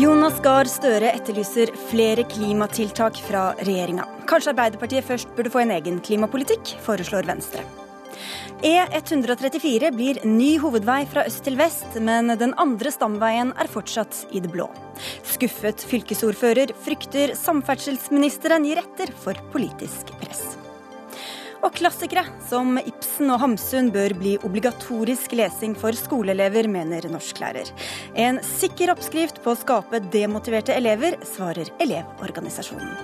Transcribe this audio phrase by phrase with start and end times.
[0.00, 4.06] Jonas Gahr Støre etterlyser flere klimatiltak fra regjeringa.
[4.30, 7.66] Kanskje Arbeiderpartiet først burde få en egen klimapolitikk, foreslår Venstre.
[8.64, 14.40] E134 blir ny hovedvei fra øst til vest, men den andre stamveien er fortsatt i
[14.40, 14.70] det blå.
[15.34, 20.59] Skuffet fylkesordfører frykter samferdselsministeren gir etter for politisk press.
[21.60, 27.68] Og klassikere som Ibsen og Hamsun bør bli obligatorisk lesing for skoleelever, mener norsklærer.
[28.16, 32.96] En sikker oppskrift på å skape demotiverte elever, svarer Elevorganisasjonen.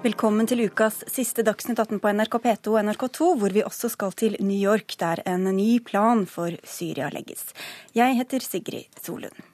[0.00, 4.14] Velkommen til ukas siste Dagsnytt 18 på NRK P2 og NRK2, hvor vi også skal
[4.16, 7.50] til New York, der en ny plan for Syria legges.
[7.92, 9.49] Jeg heter Sigrid Solund.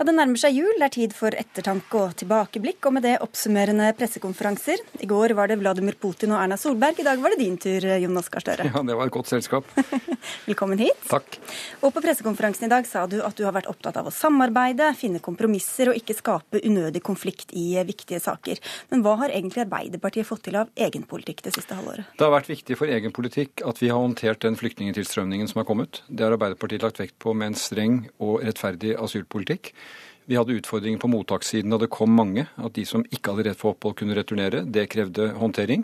[0.00, 3.18] Ja, Det nærmer seg jul, det er tid for ettertanke og tilbakeblikk, og med det
[3.20, 4.80] oppsummerende pressekonferanser.
[5.04, 7.84] I går var det Vladimir Putin og Erna Solberg, i dag var det din tur,
[8.00, 8.64] Jonas Gahr Støre.
[8.64, 9.68] Ja, det var et godt selskap.
[10.48, 11.02] Velkommen hit.
[11.10, 11.36] Takk.
[11.84, 14.88] Og på pressekonferansen i dag sa du at du har vært opptatt av å samarbeide,
[14.96, 18.56] finne kompromisser og ikke skape unødig konflikt i viktige saker.
[18.88, 22.08] Men hva har egentlig Arbeiderpartiet fått til av egen politikk det siste halvåret?
[22.16, 25.68] Det har vært viktig for egen politikk at vi har håndtert den flyktningtilstrømningen som har
[25.68, 26.00] kommet.
[26.08, 29.74] Det har Arbeiderpartiet lagt vekt på med en streng og rettferdig asylpolitikk.
[30.30, 32.44] Vi hadde utfordringer på mottakssiden da det kom mange.
[32.54, 34.62] At de som ikke hadde rett på opphold, kunne returnere.
[34.62, 35.82] Det krevde håndtering.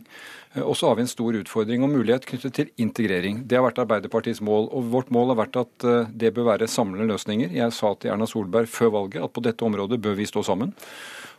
[0.63, 3.43] Og så har vi en stor utfordring og mulighet knyttet til integrering.
[3.43, 4.71] Det har vært Arbeiderpartiets mål.
[4.71, 7.51] Og vårt mål har vært at eh, det bør være samlende løsninger.
[7.59, 10.77] Jeg sa til Erna Solberg før valget at på dette området bør vi stå sammen.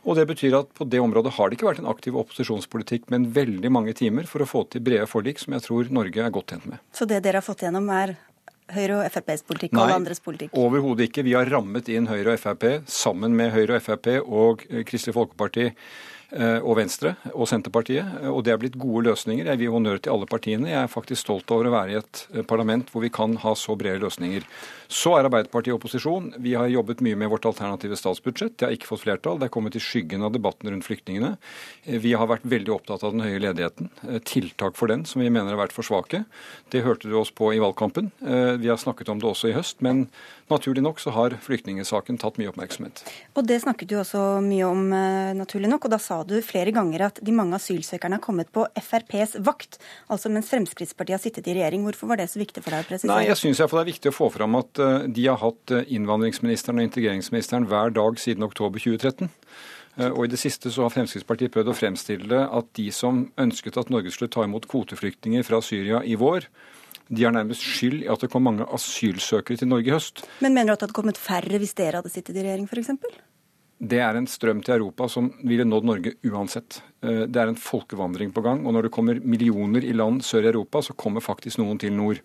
[0.04, 3.30] Og det betyr at på det området har det ikke vært en aktiv opposisjonspolitikk, men
[3.34, 6.52] veldig mange timer for å få til brede forlik, som jeg tror Norge er godt
[6.52, 6.84] tjent med.
[6.92, 8.18] Så det dere har fått gjennom er
[8.74, 10.52] Høyre og FrPs politikk og alle andres politikk?
[10.52, 11.24] Nei, overhodet ikke.
[11.24, 15.70] Vi har rammet inn Høyre og Frp sammen med Høyre og Frp og Kristelig Folkeparti
[15.70, 18.04] Eh, og Venstre og Senterpartiet.
[18.22, 19.46] Eh, og det er blitt gode løsninger.
[19.48, 20.70] Jeg vil gi honnør til alle partiene.
[20.70, 23.54] Jeg er faktisk stolt over å være i et eh, parlament hvor vi kan ha
[23.56, 24.44] så brede løsninger.
[24.88, 26.30] Så er Arbeiderpartiet i opposisjon.
[26.44, 28.56] Vi har jobbet mye med vårt alternative statsbudsjett.
[28.56, 29.40] Det har ikke fått flertall.
[29.40, 31.34] Det er kommet i skyggen av debatten rundt flyktningene.
[31.84, 33.90] Vi har vært veldig opptatt av den høye ledigheten.
[34.28, 36.22] Tiltak for den som vi mener har vært for svake.
[36.72, 38.08] Det hørte du oss på i valgkampen.
[38.24, 39.82] Vi har snakket om det også i høst.
[39.84, 40.06] men
[40.48, 43.04] Naturlig nok så har flyktningsaken tatt mye oppmerksomhet.
[43.36, 44.88] Og Det snakket du også mye om,
[45.36, 45.84] naturlig nok.
[45.84, 49.78] og Da sa du flere ganger at de mange asylsøkerne har kommet på FrPs vakt,
[50.08, 51.86] altså mens Fremskrittspartiet har sittet i regjering.
[51.86, 53.14] Hvorfor var det så viktig for deg å presisere?
[53.14, 54.82] Nei, Jeg syns det er viktig å få fram at
[55.14, 59.30] de har hatt innvandringsministeren og integreringsministeren hver dag siden oktober 2013.
[59.98, 63.90] Og I det siste så har Fremskrittspartiet prøvd å fremstille at de som ønsket at
[63.90, 66.46] Norge skulle ta imot kvoteflyktninger fra Syria i vår,
[67.08, 70.22] de har nærmest skyld i at det kom mange asylsøkere til Norge i høst.
[70.44, 72.92] Men mener du at det hadde kommet færre hvis dere hadde sittet i regjering, f.eks.?
[73.78, 76.80] Det er en strøm til Europa som ville nådd Norge uansett.
[77.00, 78.64] Det er en folkevandring på gang.
[78.66, 81.94] Og når det kommer millioner i land sør i Europa, så kommer faktisk noen til
[81.94, 82.18] nord.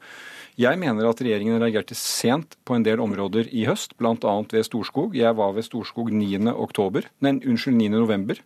[0.54, 4.34] Jeg mener at regjeringen reagerte sent på en del områder i høst, bl.a.
[4.52, 5.16] ved Storskog.
[5.18, 6.46] Jeg var ved Storskog 9.
[6.54, 7.88] Oktober, nei, unnskyld, 9.
[7.96, 8.38] november.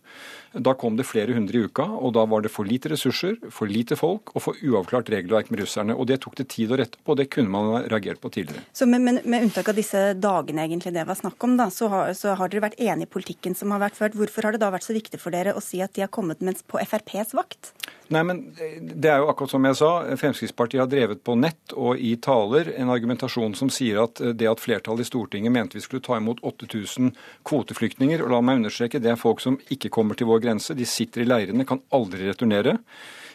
[0.56, 3.68] Da kom det flere hundre i uka, og da var det for lite ressurser, for
[3.68, 5.92] lite folk og for uavklart regelverk med russerne.
[5.92, 8.32] Og det tok det tid å rette på, og det kunne man ha reagert på
[8.32, 8.64] tidligere.
[8.72, 11.92] Så med, med, med, unntak av disse dagene egentlig det var snakk om, da, så
[11.92, 14.16] har, så har dere vært enige i politikken som har vært ført.
[14.16, 16.40] Hvorfor har det da vært så viktig for dere å si at de har kommet
[16.40, 17.74] mens på FrPs vakt?
[18.08, 18.38] Nei, men
[18.80, 19.90] Det er jo akkurat som jeg sa.
[20.16, 24.62] Fremskrittspartiet har drevet på nett og i taler en argumentasjon som sier at det at
[24.64, 27.12] flertallet i Stortinget mente vi skulle ta imot 8000
[27.48, 30.88] kvoteflyktninger, og la meg understreke, det er folk som ikke kommer til vår grense, de
[30.88, 32.78] sitter i leirene, kan aldri returnere.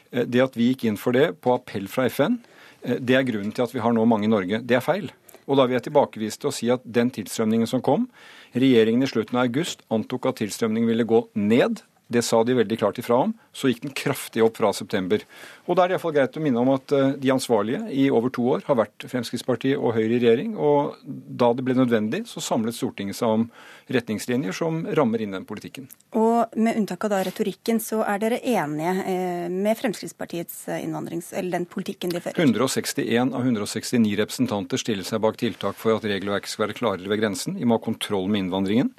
[0.09, 2.39] Det at vi gikk inn for det på appell fra FN,
[2.83, 4.59] det er grunnen til at vi har nå mange i Norge.
[4.65, 5.11] Det er feil.
[5.47, 8.07] Og da vil jeg tilbakevise til å si at den tilstrømningen som kom
[8.53, 11.81] Regjeringen i slutten av august antok at tilstrømningen ville gå ned.
[12.13, 13.33] Det sa de veldig klart ifra om.
[13.53, 15.23] Så gikk den kraftig opp fra september.
[15.67, 18.33] Og da er det iallfall greit å minne om at eh, de ansvarlige i over
[18.33, 20.55] to år har vært Fremskrittspartiet og Høyre i regjering.
[20.59, 23.47] Og da det ble nødvendig, så samlet Stortinget seg om
[23.93, 25.87] retningslinjer som rammer inn den politikken.
[26.19, 31.31] Og med unntak av da retorikken, så er dere enige eh, med Fremskrittspartiets eh, innvandrings...
[31.33, 32.39] Eller den politikken de fører?
[32.39, 37.23] 161 av 169 representanter stiller seg bak tiltak for at regelverket skal være klarere ved
[37.23, 37.57] grensen.
[37.59, 38.93] Vi må ha kontroll med innvandringen.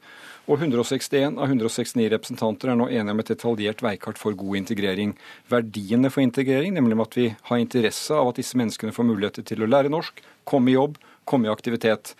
[0.44, 5.14] Og 161 av 169 representanter er nå enige om et detaljert veikart for god integrering.
[5.48, 9.64] Verdiene for integrering, nemlig at vi har interesse av at disse menneskene får muligheter til
[9.64, 12.12] å lære norsk, komme i jobb, komme i aktivitet.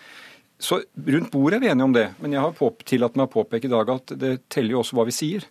[0.57, 3.67] Så rundt bordet er vi enige om det, men jeg har tillatt meg å påpeke
[3.67, 5.43] i dag at det teller jo også hva vi sier.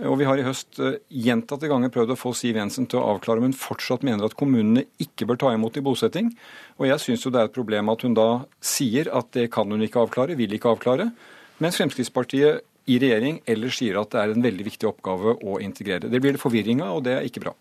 [0.00, 3.12] Og vi har i høst eh, gjentatte ganger prøvd å få Siv Jensen til å
[3.12, 6.32] avklare om hun fortsatt mener at kommunene ikke bør ta imot i bosetting.
[6.80, 8.28] Og jeg syns jo det er et problem at hun da
[8.64, 11.10] sier at det kan hun ikke avklare, vil ikke avklare.
[11.62, 16.10] Mens Fremskrittspartiet i regjering eller sier at det er en veldig viktig oppgave å integrere.
[16.10, 17.54] Det blir det forvirring av, og det er ikke bra.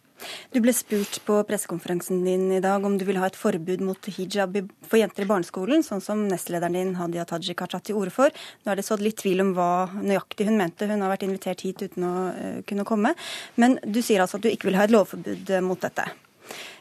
[0.53, 4.09] Du ble spurt på pressekonferansen din i dag om du vil ha et forbud mot
[4.15, 4.55] hijab
[4.87, 8.31] for jenter i barneskolen, sånn som nestlederen din Hadia Tajik har tatt til orde for.
[8.63, 11.65] Nå er det sådd litt tvil om hva nøyaktig hun mente, hun har vært invitert
[11.67, 13.15] hit uten å uh, kunne komme.
[13.59, 16.07] Men du sier altså at du ikke vil ha et lovforbud uh, mot dette.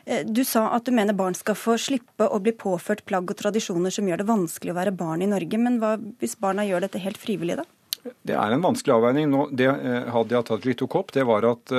[0.09, 3.39] Uh, du sa at du mener barn skal få slippe å bli påført plagg og
[3.41, 5.61] tradisjoner som gjør det vanskelig å være barn i Norge.
[5.61, 7.69] Men hva hvis barna gjør dette helt frivillig, da?
[8.05, 9.31] Det er en vanskelig avveining.
[9.33, 9.71] Nå, det
[10.13, 11.73] Hadia Tajik tok opp, det var at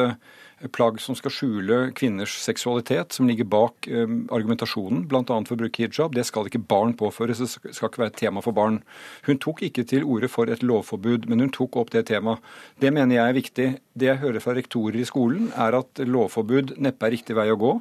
[0.71, 5.23] plagg som skal skjule kvinners seksualitet, som ligger bak eh, argumentasjonen, bl.a.
[5.27, 6.15] for å bruke hijab.
[6.15, 8.79] Det skal ikke barn påføres, det skal ikke være et tema for barn.
[9.27, 12.43] Hun tok ikke til orde for et lovforbud, men hun tok opp det temaet.
[12.81, 13.69] Det mener jeg er viktig.
[13.95, 17.59] Det jeg hører fra rektorer i skolen, er at lovforbud neppe er riktig vei å
[17.59, 17.77] gå.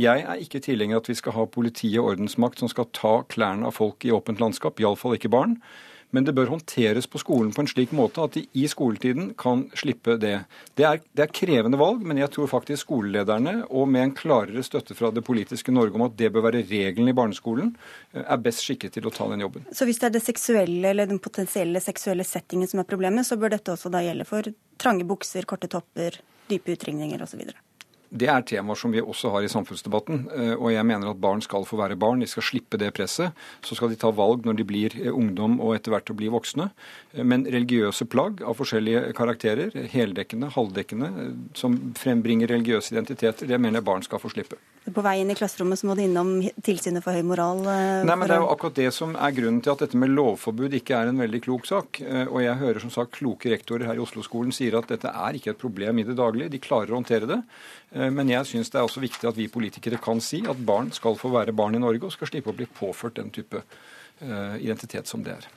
[0.00, 3.20] Jeg er ikke tilhenger av at vi skal ha politi og ordensmakt som skal ta
[3.30, 5.58] klærne av folk i åpent landskap, iallfall ikke barn.
[6.12, 9.64] Men det bør håndteres på skolen på en slik måte at de i skoletiden kan
[9.78, 10.34] slippe det.
[10.76, 14.64] Det er, det er krevende valg, men jeg tror faktisk skolelederne, og med en klarere
[14.66, 17.72] støtte fra det politiske Norge om at det bør være regelen i barneskolen,
[18.12, 19.64] eh, er best skikket til å ta den jobben.
[19.72, 23.40] Så hvis det er det seksuelle eller den potensielle seksuelle settingen som er problemet, så
[23.40, 26.20] bør dette også da gjelde for trange bukser, korte topper,
[26.52, 27.46] dype utringninger osv.?
[28.12, 30.26] Det er temaer som vi også har i samfunnsdebatten.
[30.36, 32.20] Eh, og jeg mener at barn skal få være barn.
[32.20, 33.32] De skal slippe det presset.
[33.64, 36.28] Så skal de ta valg når de blir eh, ungdom og etter hvert å bli
[36.32, 36.68] voksne.
[37.14, 41.10] Eh, men religiøse plagg av forskjellige karakterer, heldekkende, halvdekkende,
[41.56, 44.60] som frembringer religiøse identiteter, det mener jeg barn skal få slippe.
[44.82, 46.32] På vei inn i klasserommet så må du innom
[46.64, 47.60] tilsynet for høy moral?
[47.62, 50.74] Nei, men Det er jo akkurat det som er grunnen til at dette med lovforbud
[50.74, 52.00] ikke er en veldig klok sak.
[52.02, 55.54] Og jeg hører som sagt kloke rektorer her i Oslo-skolen sier at dette er ikke
[55.54, 56.50] et problem i det daglige.
[56.50, 57.38] De klarer å håndtere det.
[57.94, 60.92] Eh, men jeg syns det er også viktig at vi politikere kan si at barn
[60.94, 63.80] skal få være barn i Norge og skal slippe å bli påført den type eh,
[64.60, 65.48] identitet som det er.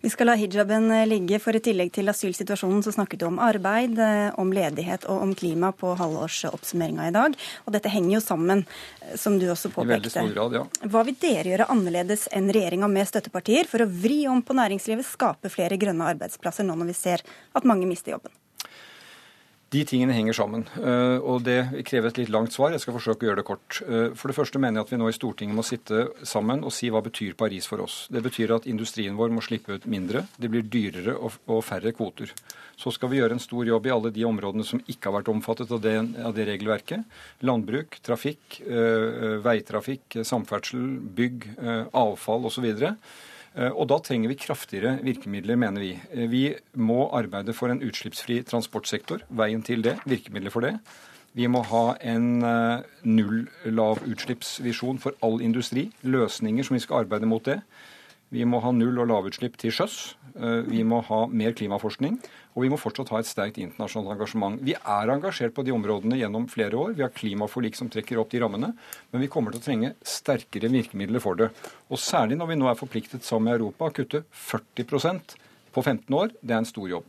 [0.00, 3.40] Vi skal la hijaben eh, ligge, for i tillegg til asylsituasjonen så snakket du om
[3.42, 3.98] arbeid,
[4.40, 7.36] om ledighet og om klima på halvårsoppsummeringa i dag.
[7.66, 8.64] Og dette henger jo sammen,
[9.18, 9.90] som du også påpekte.
[9.90, 10.64] I veldig stor grad, ja.
[10.92, 15.08] Hva vil dere gjøre annerledes enn regjeringa med støttepartier for å vri om på næringslivet,
[15.08, 17.26] skape flere grønne arbeidsplasser nå når vi ser
[17.56, 18.34] at mange mister jobben?
[19.76, 22.72] De tingene henger sammen, eh, og det krever et litt langt svar.
[22.72, 23.80] Jeg skal forsøke å gjøre det kort.
[23.84, 26.72] Eh, for det første mener jeg at vi nå i Stortinget må sitte sammen og
[26.72, 27.96] si hva betyr Paris for oss.
[28.08, 32.32] Det betyr at industrien vår må slippe ut mindre, det blir dyrere og færre kvoter.
[32.80, 35.32] Så skal vi gjøre en stor jobb i alle de områdene som ikke har vært
[35.34, 37.04] omfattet av det, av det regelverket.
[37.44, 40.88] Landbruk, trafikk, eh, veitrafikk, samferdsel,
[41.20, 41.50] bygg,
[41.92, 42.70] avfall osv.
[43.56, 45.94] Eh, og da trenger vi kraftigere virkemidler, mener vi.
[46.12, 46.44] Eh, vi
[46.76, 49.24] må arbeide for en utslippsfri transportsektor.
[49.28, 50.76] Veien til det, virkemidler for det.
[51.36, 55.88] Vi må ha en eh, null-lavutslippsvisjon for all industri.
[56.04, 57.60] Løsninger som vi skal arbeide mot det.
[58.34, 60.16] Vi må ha null- og lavutslipp til sjøs.
[60.66, 62.18] Vi må ha mer klimaforskning.
[62.56, 64.58] Og vi må fortsatt ha et sterkt internasjonalt engasjement.
[64.64, 66.94] Vi er engasjert på de områdene gjennom flere år.
[66.96, 68.72] Vi har klimaforlik som trekker opp de rammene.
[69.12, 71.50] Men vi kommer til å trenge sterkere virkemidler for det.
[71.92, 75.36] Og særlig når vi nå er forpliktet sammen med Europa å kutte 40%
[75.76, 77.04] på 15 år, det er en stor jobb.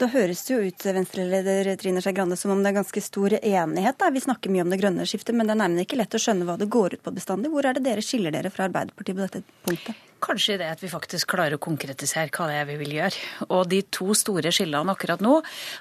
[0.00, 3.36] Da høres det jo ut Venstre-leder Trine Skei Grande, som om det er ganske stor
[3.36, 3.98] enighet.
[4.00, 4.08] Da.
[4.14, 6.48] Vi snakker mye om det grønne skiftet, men det er nærmere ikke lett å skjønne
[6.48, 7.52] hva det går ut på bestandig.
[7.52, 10.06] Hvor er det dere skiller dere fra Arbeiderpartiet på dette punktet?
[10.22, 13.24] Kanskje det at vi faktisk klarer å konkretisere hva det er vi vil gjøre.
[13.50, 15.38] Og de to store skillene akkurat nå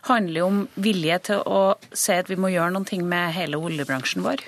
[0.10, 1.62] handler om vilje til å
[1.96, 4.44] si at vi må gjøre noe med hele oljebransjen vår.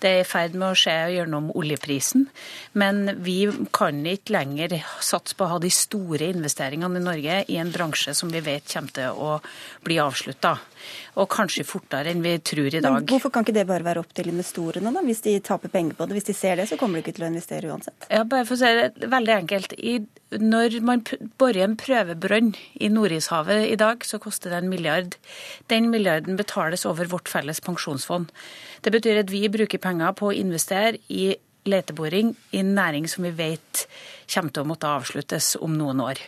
[0.00, 2.26] Det er i ferd med å skje gjennom oljeprisen.
[2.78, 3.38] Men vi
[3.76, 8.14] kan ikke lenger satse på å ha de store investeringene i Norge i en bransje
[8.16, 9.38] som vi vet kommer til å
[9.84, 10.56] bli avslutta.
[11.16, 12.92] Og kanskje fortere enn vi tror i dag.
[12.92, 15.02] Men hvorfor kan ikke det bare være opp til investorene, da?
[15.06, 16.18] Hvis de taper penger på det.
[16.18, 18.08] Hvis de ser det, så kommer de ikke til å investere uansett.
[18.12, 19.72] Ja, bare for å si det veldig enkelt.
[19.80, 19.96] I,
[20.42, 21.06] når man
[21.40, 22.52] borer en prøvebrønn
[22.84, 25.16] i Nordishavet i dag, så koster det en milliard.
[25.72, 28.28] Den milliarden betales over vårt felles pensjonsfond.
[28.84, 31.32] Det betyr at vi bruker penger på å investere i
[31.66, 33.86] leteboring i næring som vi vet
[34.30, 36.20] kommer til å måtte avsluttes om noen år.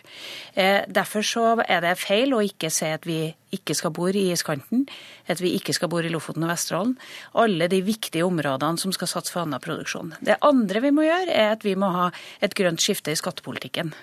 [0.54, 3.20] Eh, derfor så er det feil å ikke si at vi
[3.54, 4.84] ikke skal bo i iskanten,
[5.28, 6.96] at vi ikke skal bo i Lofoten og Vesterålen.
[7.40, 10.12] Alle de viktige områdene som skal satse for annen produksjon.
[10.20, 12.10] Det andre vi må gjøre, er at vi må ha
[12.44, 13.94] et grønt skifte i skattepolitikken.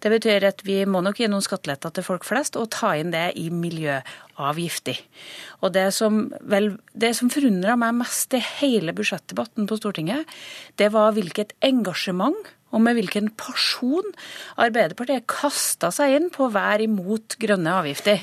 [0.00, 3.12] Det betyr at vi må nok gi noen skatteletter til folk flest, og ta inn
[3.12, 5.00] det i miljøavgifter.
[5.60, 10.24] Og det som, vel, det som forundra meg mest i hele budsjettdebatten på Stortinget,
[10.80, 14.06] det var hvilket engasjement og med hvilken pasjon
[14.60, 18.22] Arbeiderpartiet kasta seg inn på å være imot grønne avgifter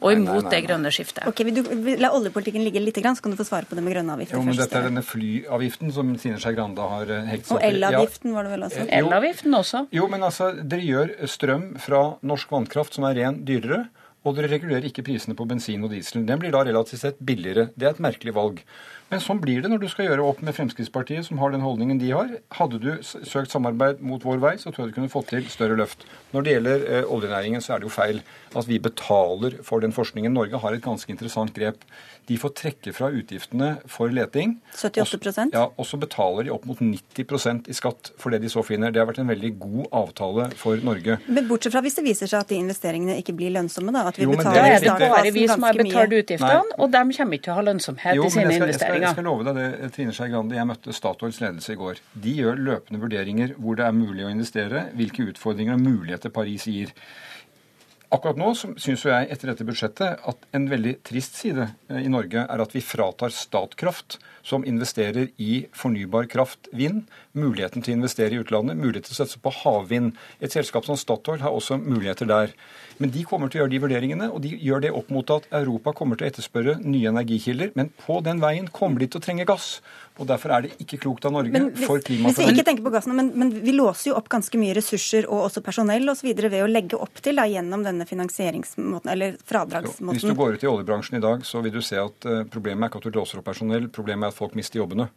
[0.00, 1.24] og imot nei, nei, nei, det grønne skiftet.
[1.30, 3.94] Ok, vil du La oljepolitikken ligge litt, så kan du få svare på det med
[3.96, 4.38] grønne avgifter.
[4.38, 7.64] Jo, men Dette er denne flyavgiften som Sine Skei Grande har eh, hekt seg opp
[7.64, 7.68] i.
[7.70, 8.86] Og elavgiften var det vel også?
[9.00, 9.84] Elavgiften også.
[9.94, 13.84] Jo, men altså, dere gjør strøm fra norsk vannkraft som er ren, dyrere
[14.24, 16.24] og dere regulerer ikke prisene på bensin og diesel.
[16.24, 17.68] Den blir da relativt sett billigere.
[17.76, 18.62] Det er et merkelig valg.
[19.14, 22.00] Men sånn blir det når du skal gjøre opp med Fremskrittspartiet, som har den holdningen
[22.00, 22.32] de har.
[22.58, 25.76] Hadde du søkt samarbeid mot vår vei, så tror jeg du kunne fått til større
[25.78, 26.02] løft.
[26.32, 28.18] Når det gjelder eh, oljenæringen, så er det jo feil
[28.58, 30.34] at vi betaler for den forskningen.
[30.34, 31.86] Norge har et ganske interessant grep.
[32.28, 34.56] De får trekke fra utgiftene for leting.
[34.72, 38.48] 78 også, Ja, Og så betaler de opp mot 90% i skatt for det de
[38.52, 38.92] så finner.
[38.94, 41.18] Det har vært en veldig god avtale for Norge.
[41.26, 44.06] Men bortsett fra hvis det viser seg at de investeringene ikke blir lønnsomme, da.
[44.08, 46.94] At vi Jo, men betaler det er det bare vi som har betalt utgiftene, og
[46.94, 49.14] de kommer ikke til å ha lønnsomhet Jo, i sine jeg skal, jeg, skal, jeg
[49.18, 50.56] skal love deg det, Trine Skei Grande.
[50.56, 52.00] Jeg møtte Statoils ledelse i går.
[52.24, 56.66] De gjør løpende vurderinger hvor det er mulig å investere, hvilke utfordringer og muligheter Paris
[56.70, 56.94] gir.
[58.14, 62.44] Akkurat nå syns jeg etter dette budsjettet at en veldig trist side eh, i Norge
[62.44, 68.36] er at vi fratar Statkraft, som investerer i fornybar kraft, vind, muligheten til å investere
[68.36, 70.12] i utlandet, mulighet til å satse på havvind.
[70.38, 72.54] Et selskap som Statoil har også muligheter der.
[73.02, 75.48] Men de kommer til å gjøre de vurderingene, og de gjør det opp mot at
[75.50, 77.74] Europa kommer til å etterspørre nye energikilder.
[77.78, 79.78] Men på den veien kommer de til å trenge gass.
[80.14, 82.92] Og derfor er det ikke klokt av Norge Men hvis, for vi ikke tenker på
[82.94, 86.28] gassen, men, men vi låser jo opp ganske mye ressurser og også personell og så
[86.28, 90.54] videre ved å legge opp til da, gjennom denne finansieringsmåten, eller Jo, Hvis du går
[90.54, 93.08] ut i oljebransjen i dag, så vil du se at eh, problemet er ikke at
[93.10, 95.08] du låser opp personell, problemet er at folk mister jobbene.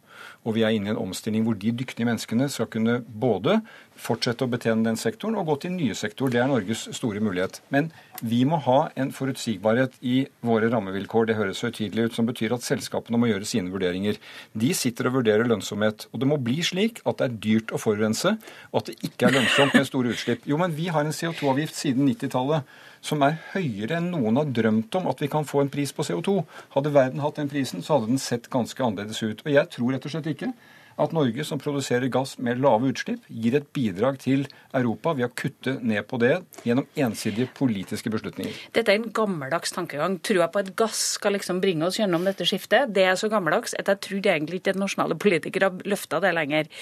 [0.42, 3.60] Og vi er inne i en omstilling hvor de dyktige menneskene skal kunne både
[3.98, 6.34] fortsette å betjene den sektoren og gå til nye sektorer.
[6.34, 7.60] Det er Norges store mulighet.
[7.74, 7.90] Men
[8.22, 11.28] vi må ha en forutsigbarhet i våre rammevilkår.
[11.28, 14.18] Det høres høytidelig ut, som betyr at selskapene må gjøre sine vurderinger.
[14.58, 16.08] De sitter og vurderer lønnsomhet.
[16.12, 18.36] Og det må bli slik at det er dyrt å forurense,
[18.72, 20.46] og at det ikke er lønnsomt med store utslipp.
[20.48, 24.96] Jo, men vi har en CO2-avgift siden 90-tallet som er høyere enn noen har drømt
[24.98, 26.40] om at vi kan få en pris på CO2.
[26.74, 29.44] Hadde verden hatt den prisen, så hadde den sett ganske annerledes ut.
[29.44, 30.50] Og jeg tror rett og slett ikke
[30.98, 35.32] at Norge, som produserer gass med lave utslipp, gir et bidrag til Europa ved å
[35.38, 36.34] kutte ned på det
[36.66, 38.56] gjennom ensidige politiske beslutninger.
[38.76, 40.18] Dette er en gammeldags tankegang.
[40.24, 43.76] Trua på at gass skal liksom bringe oss gjennom dette skiftet, det er så gammeldags
[43.78, 46.72] at jeg trodde egentlig ikke at nasjonale politikere har løfta det lenger.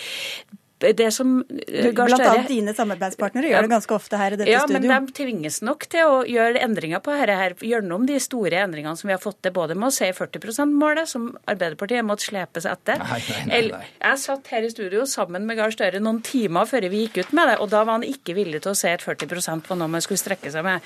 [0.78, 4.52] Det som eh, Gahr Blant annet dine samarbeidspartnere gjør det ganske ofte her i dette
[4.52, 8.60] ja, men de tvinges nok til å gjøre endringer på dette her, gjennom de store
[8.66, 12.26] endringene som vi har fått til, både med å si 40 %-målet, som Arbeiderpartiet måtte
[12.28, 13.00] slepe seg etter.
[13.00, 13.82] Nei, nei, nei, nei.
[14.02, 17.32] Jeg satt her i studio sammen med Gahr Støre noen timer før vi gikk ut
[17.36, 19.92] med det, og da var han ikke villig til å si at 40% var noe
[19.96, 20.84] man skulle strekke seg med.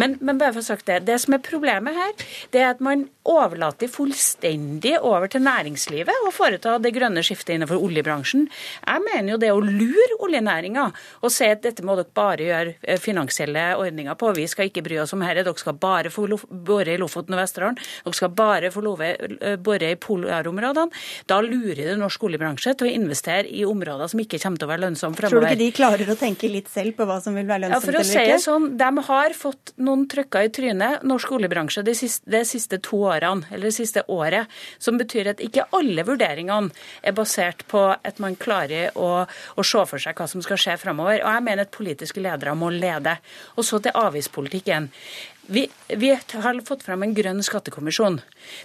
[0.00, 2.84] Men, men bare for å sagt det, det som er problemet her, det er at
[2.84, 8.46] man overlater fullstendig over til næringslivet å foreta det grønne skiftet innenfor oljebransjen.
[8.84, 10.86] Jeg mener jo det å lure oljenæringa
[11.20, 14.84] og si at dette må dere bare gjøre eh, finansielle ordninger på, vi skal ikke
[14.86, 18.32] bry oss om dette, dere skal bare få bore i Lofoten og Vesterålen, dere skal
[18.36, 21.02] bare få love, eh, bore i polarområdene.
[21.30, 24.72] Da lurer det norsk oljebransje til å investere i områder som ikke kommer til å
[24.72, 25.46] være lønnsomme fremover.
[25.46, 27.78] Tror du ikke de klarer å tenke litt selv på hva som vil være lønnsomt?
[27.78, 31.94] Ja, for å si sånn, De har fått noen trøkker i trynet, norsk oljebransje, de
[31.96, 36.70] siste, de siste to årene, eller det siste året, som betyr at ikke alle vurderingene
[37.06, 40.76] er basert på at man klarer å, å se for seg hva som skal skje
[40.80, 41.22] framover.
[41.24, 43.16] Og jeg mener at politiske ledere må lede.
[43.56, 44.90] Og så til avgiftspolitikken.
[45.50, 45.64] Vi,
[45.98, 48.20] vi har fått fram en grønn skattekommisjon.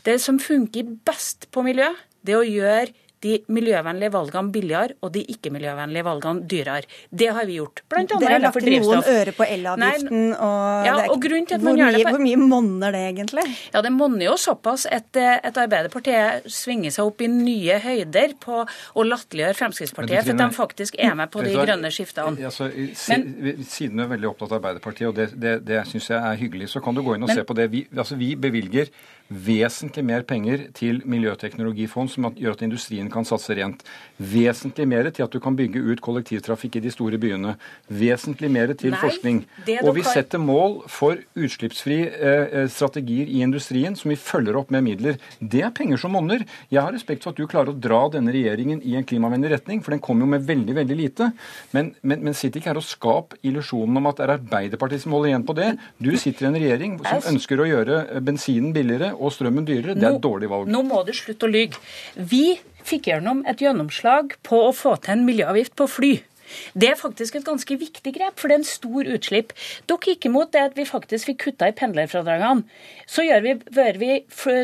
[0.05, 1.89] Det som funker best på miljø,
[2.25, 6.83] det er å gjøre de miljøvennlige valgene billigere og de ikke-miljøvennlige valgene dyrere.
[7.09, 7.81] Det har vi gjort.
[7.89, 11.65] Blant annet Dere har lagt noen øre på elavgiften, og, Ja, og grunnen til at
[11.65, 13.45] man gjør det hvor mye monner det egentlig?
[13.73, 18.35] Ja, det monner jo såpass at, eh, at Arbeiderpartiet svinger seg opp i nye høyder
[18.39, 22.37] på å latterliggjøre Fremskrittspartiet for at de faktisk er med på de grønne skiftene.
[22.45, 26.39] Altså, siden du er veldig opptatt av Arbeiderpartiet, og det, det, det syns jeg er
[26.39, 27.69] hyggelig, så kan du gå inn og Men- se på det.
[27.71, 28.89] Vi, altså, vi bevilger
[29.29, 33.81] vesentlig mer penger til miljøteknologifond, som gjør at industrien kan satse rent.
[34.21, 37.55] Vesentlig mer til at du kan bygge ut kollektivtrafikk i de store byene.
[37.89, 39.41] Vesentlig mer til Nei, forskning.
[39.81, 44.69] Og vi setter mål for utslippsfri eh, eh, strategier i industrien, som vi følger opp
[44.75, 45.17] med midler.
[45.39, 46.45] Det er penger som monner.
[46.69, 49.81] Jeg har respekt for at du klarer å dra denne regjeringen i en klimavennlig retning,
[49.81, 51.31] for den kommer jo med veldig, veldig lite.
[51.73, 55.17] Men, men, men sitt ikke her og skap illusjonen om at det er Arbeiderpartiet som
[55.17, 55.73] holder igjen på det.
[55.97, 59.97] Du sitter i en regjering som ønsker å gjøre bensinen billigere og strømmen dyrere.
[59.97, 60.71] Det er et dårlig valg.
[60.71, 61.81] Nå må du slutte å lyge.
[62.15, 66.13] Vi fikk gjennom et gjennomslag på å få til en miljøavgift på fly.
[66.73, 69.53] Det er faktisk et ganske viktig grep, for det er en stor utslipp.
[69.89, 72.65] Dere gikk imot det at vi faktisk fikk kutta i pendlerfradragene.
[73.09, 74.11] Så gjør vi, gjør vi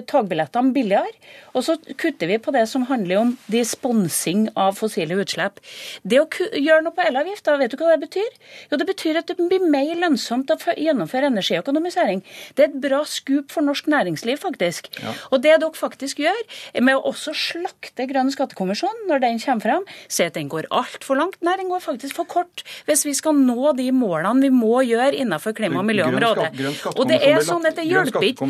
[0.10, 1.12] togbillettene billigere,
[1.56, 5.60] og så kutter vi på det som handler om de sponsing av fossile utslipp.
[6.08, 8.30] Det å gjøre noe på elavgifta, vet du hva det betyr?
[8.72, 12.24] Jo, det betyr at det blir mer lønnsomt å gjennomføre energiøkonomisering.
[12.56, 14.92] Det er et bra skup for norsk næringsliv, faktisk.
[15.32, 16.42] Og det dere faktisk gjør,
[16.82, 21.20] med å også slakte Grønn skattekommisjon når den kommer frem, si at den går altfor
[21.20, 21.40] langt.
[21.46, 25.18] Nei, den går faktisk for kort hvis vi skal nå de målene vi må gjøre
[25.22, 26.50] innenfor klima- og miljøområdet.
[26.94, 28.48] Og det er sånn at det hjelper ikke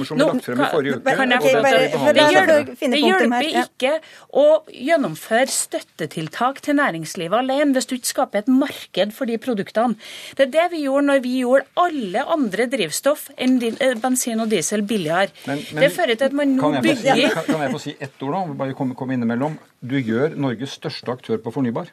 [2.82, 3.94] Det hjelper ikke
[4.38, 9.98] å gjennomføre støttetiltak til næringslivet alene hvis du ikke skaper et marked for de produktene.
[10.38, 14.52] Det er det vi gjorde når vi gjorde alle andre drivstoff enn eh, bensin og
[14.52, 15.32] diesel billigere.
[15.48, 18.36] Men, men, det fører til at man nå bygger kan, jeg få si ett ord,
[18.36, 18.44] da?
[18.62, 19.58] Bare komme, komme innimellom.
[19.82, 21.92] Du gjør Norges største aktør på fornybar.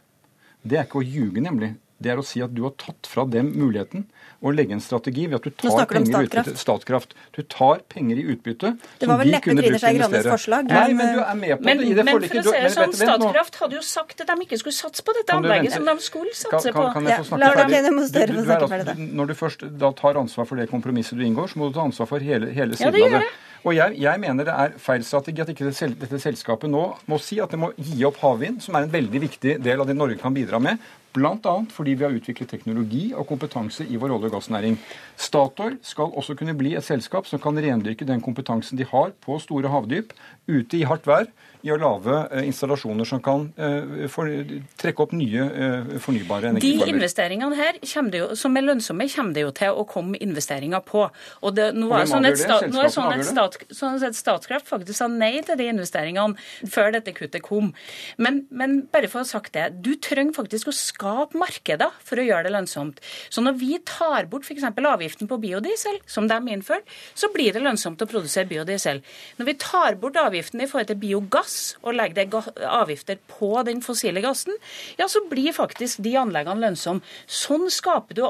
[0.63, 1.75] Det er ikke å ljuge, nemlig.
[1.99, 4.05] Det er å si at du har tatt fra dem muligheten
[4.39, 6.53] å legge en strategi ved at du tar penger i utbytte.
[6.61, 7.17] Statkraft.
[7.35, 10.71] Du tar penger i utbytte Det var vel neppe Trine Skei Grandes forslag.
[10.71, 12.95] Nei, men du er med på men, det det men for å si det sånn,
[13.01, 16.37] Statkraft hadde jo sagt at de ikke skulle satse på dette anlegget som de skulle
[16.39, 16.87] satse på.
[16.87, 19.11] Kan, kan jeg få snakke ferdig?
[19.19, 21.89] Når du først da tar ansvar for det kompromisset du inngår, så må du ta
[21.91, 23.27] ansvar for hele, hele siden ja, av det.
[23.69, 27.37] Og jeg, jeg, mener det er feil strategi at ikke dette selskapet nå må si
[27.43, 30.17] at det må gi opp havvind, som er en veldig viktig del av det Norge
[30.21, 30.81] kan bidra med.
[31.13, 31.55] Bl.a.
[31.75, 34.79] fordi vi har utviklet teknologi og kompetanse i vår olje- og gassnæring.
[35.21, 39.37] Statoil skal også kunne bli et selskap som kan rendyrke den kompetansen de har på
[39.45, 40.17] store havdyp,
[40.49, 41.29] ute i hardt vær,
[41.67, 44.31] i å lage eh, installasjoner som kan eh, for,
[44.79, 46.87] trekke opp nye eh, fornybare energiformer.
[46.87, 47.81] De investeringene her
[48.15, 51.07] jo, som er lønnsomme, kommer det jo til å komme investeringer på.
[51.43, 54.69] Og det, nå er sånn et, stat, nå er sånn et, stat, sånn et Statkraft
[54.69, 57.73] faktisk sa nei til de investeringene før dette kuttet kom.
[58.21, 62.21] Men, men bare for å ha sagt det, du trenger faktisk å skape markeder for
[62.21, 63.03] å gjøre det lønnsomt.
[63.31, 64.67] Så når vi tar bort f.eks.
[64.69, 66.87] avgiften på biodiesel, som de innførte,
[67.19, 69.03] så blir det lønnsomt å produsere biodiesel.
[69.39, 73.51] Når vi tar bort avgiften i forhold til biogass, gass og legger det avgifter på
[73.67, 74.57] den fossile gassen,
[74.99, 77.03] ja, så blir faktisk de anleggene lønnsomme.
[77.27, 78.25] Sånn skaper du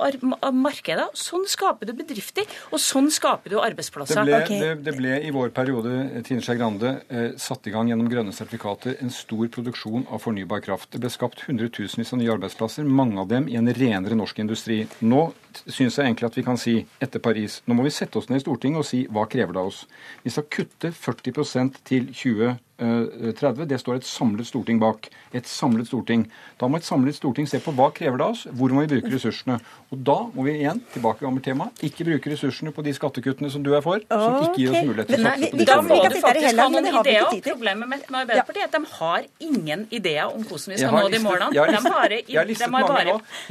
[0.54, 4.22] markeder, sånn skaper du bedrifter, og sånn skaper du arbeidsplasser.
[4.22, 4.60] Det ble, okay.
[4.62, 8.34] det, det ble i vår periode Tine Skei Grande, eh, satt i gang gjennom grønne
[8.34, 10.92] sertifikater en stor produksjon av fornybar kraft.
[10.94, 14.84] Det ble skapt hundretusenvis av nye arbeidsplasser, mange av dem i en renere norsk industri.
[15.00, 15.28] Nå
[15.66, 18.40] syns jeg egentlig at vi kan si etter Paris nå må vi sette oss ned
[18.40, 19.84] i Stortinget og si hva krever det av oss.
[20.24, 23.66] Vi skal kutte 40% til 2030.
[23.68, 25.08] Det står et samlet storting bak.
[25.34, 26.26] Et samlet storting.
[26.60, 28.92] Da må et samlet storting se på hva krever det av oss, hvor må vi
[28.94, 29.58] bruke ressursene.
[29.90, 33.64] Og da må vi igjen tilbake til tema, ikke bruke ressursene på de skattekuttene som
[33.66, 36.00] du er for, som ikke gir oss mulighet til å satse på de Da må
[36.04, 37.28] du faktisk ha noen ideer.
[37.48, 41.22] Problemet med, Arbeiderpartiet er at de har ingen ideer om hvordan vi skal nå de
[41.24, 41.52] målene.
[41.54, 42.22] De har bare.
[42.28, 42.38] Jeg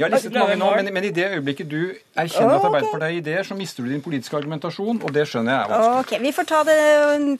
[0.04, 1.80] har listet mange nå, men, men i det øyeblikket du
[2.18, 5.60] erkjenner at Arbeiderpartiet har ideer, så mister du din politiske argumentasjon, og det skjønner jeg
[5.60, 6.18] er vanskelig.
[6.18, 6.80] Ok, Vi får ta det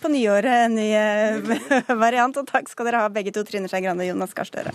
[0.02, 0.88] på nyåret, ny
[2.04, 2.40] variant.
[2.40, 4.74] Og takk skal dere ha begge to, Trine Skei Grande og Jonas Gahr Støre.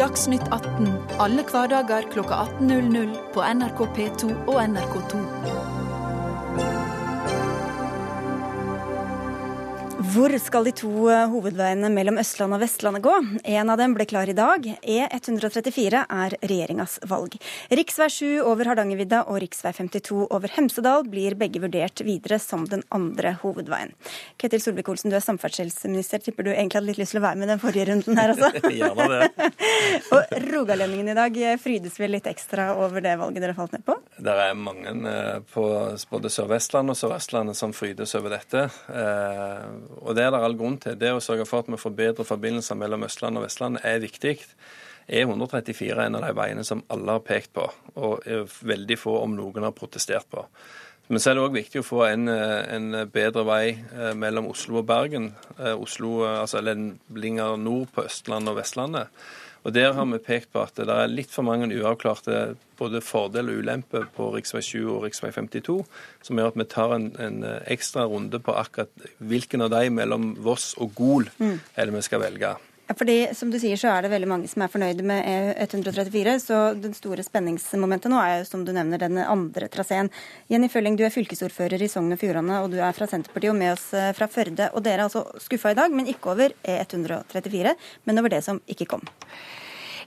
[0.00, 0.86] Dagsnytt 18
[1.20, 5.18] alle hverdager klokka 18.00 på NRK P2 og NRK2.
[10.00, 13.12] Hvor skal de to eh, hovedveiene mellom Østlandet og Vestlandet gå?
[13.52, 14.64] En av dem ble klar i dag.
[14.80, 17.34] E134 er regjeringas valg.
[17.68, 17.92] Rv.
[18.08, 19.58] 7 over Hardangervidda og rv.
[19.60, 23.92] 52 over Hemsedal blir begge vurdert videre som den andre hovedveien.
[24.40, 26.24] Ketil Solvik-Olsen, du er samferdselsminister.
[26.24, 28.72] Tipper du egentlig hadde litt lyst til å være med den forrige runden her, altså?
[28.80, 29.50] Gjerne det.
[30.16, 33.98] og rogalendingen i dag frydes vel litt ekstra over det valget dere falt ned på?
[34.16, 35.68] Det er mange eh, på
[36.16, 38.64] både Sør-Vestlandet og Sør-Østlandet som frydes over dette.
[39.90, 40.98] Eh, og det er det all grunn til.
[40.98, 44.36] Det å sørge for at vi får bedre forbindelser mellom Østlandet og Vestlandet er viktig.
[45.10, 47.64] E134 er en av de veiene som alle har pekt på,
[47.98, 48.28] og
[48.62, 50.44] veldig få, om noen, har protestert på.
[51.10, 54.78] Men så er det òg viktig å få en, en, bedre vei eh, mellom Oslo
[54.78, 55.32] og Bergen.
[55.56, 59.10] Eh, Oslo, altså lenger nord på Østlandet og Vestlandet.
[59.60, 63.50] Og Der har vi pekt på at det er litt for mange uavklarte både fordel
[63.52, 64.40] og ulempe på rv.
[64.40, 65.10] 7 og rv.
[65.12, 65.76] 52,
[66.24, 70.32] som gjør at vi tar en, en, ekstra runde på akkurat hvilken av de mellom
[70.40, 71.58] Voss og Gol mm.
[71.76, 72.54] er det vi skal velge.
[72.90, 76.32] Ja, fordi som du sier, så er det veldig mange som er fornøyde med E134.
[76.42, 80.10] Så den store spenningsmomentet nå er jo, som du nevner, den andre traseen.
[80.50, 83.60] Jenny Følling, du er fylkesordfører i Sogn og Fjordane, og du er fra Senterpartiet og
[83.60, 84.72] med oss eh, fra Førde.
[84.74, 87.78] Og dere er altså skuffa i dag, men ikke over E134,
[88.10, 89.06] men over det som ikke kom.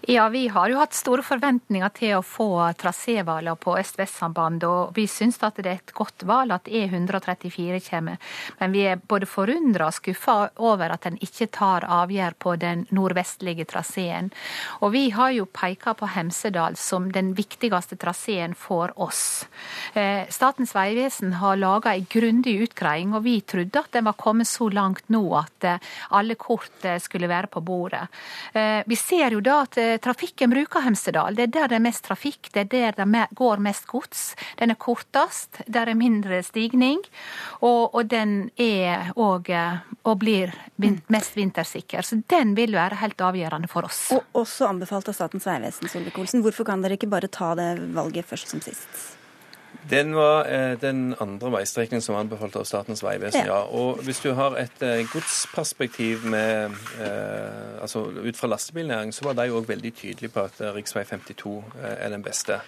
[0.07, 5.05] Ja, vi har jo hatt store forventninger til å få trasévalget på øst-vest-sambandet, og vi
[5.07, 8.19] syns at det er et godt valg at E134 kommer.
[8.59, 12.83] Men vi er både forundra og skuffa over at en ikke tar avgjør på den
[12.91, 14.27] nordvestlige traseen.
[14.83, 19.45] Og vi har jo peka på Hemsedal som den viktigste traseen for oss.
[19.95, 24.51] Eh, Statens vegvesen har laga ei grundig utgreiing, og vi trodde at den var kommet
[24.51, 28.03] så langt nå at eh, alle kort eh, skulle være på bordet.
[28.85, 31.35] Vi ser jo da at trafikken bruker Hemsedal.
[31.35, 34.35] Det er der det er mest trafikk, det er der det går mest gods.
[34.59, 37.01] Den er kortest, der er mindre stigning,
[37.61, 39.49] og, og den er òg
[40.03, 42.01] og blir mest vintersikker.
[42.01, 44.05] Så den vil være helt avgjørende for oss.
[44.15, 46.43] Og også anbefalt av Statens vegvesen, Solvik-Olsen.
[46.43, 49.19] Hvorfor kan dere ikke bare ta det valget først som sist?
[49.89, 53.57] Den var eh, den andre veistrekningen som anbefalt av Statens vegvesen, ja.
[53.57, 53.63] ja.
[53.67, 59.35] Og hvis du har et eh, godsperspektiv med eh, Altså ut fra lastebilnæringen, så var
[59.35, 60.79] de òg veldig tydelige på at rv.
[60.87, 62.61] 52 er den beste.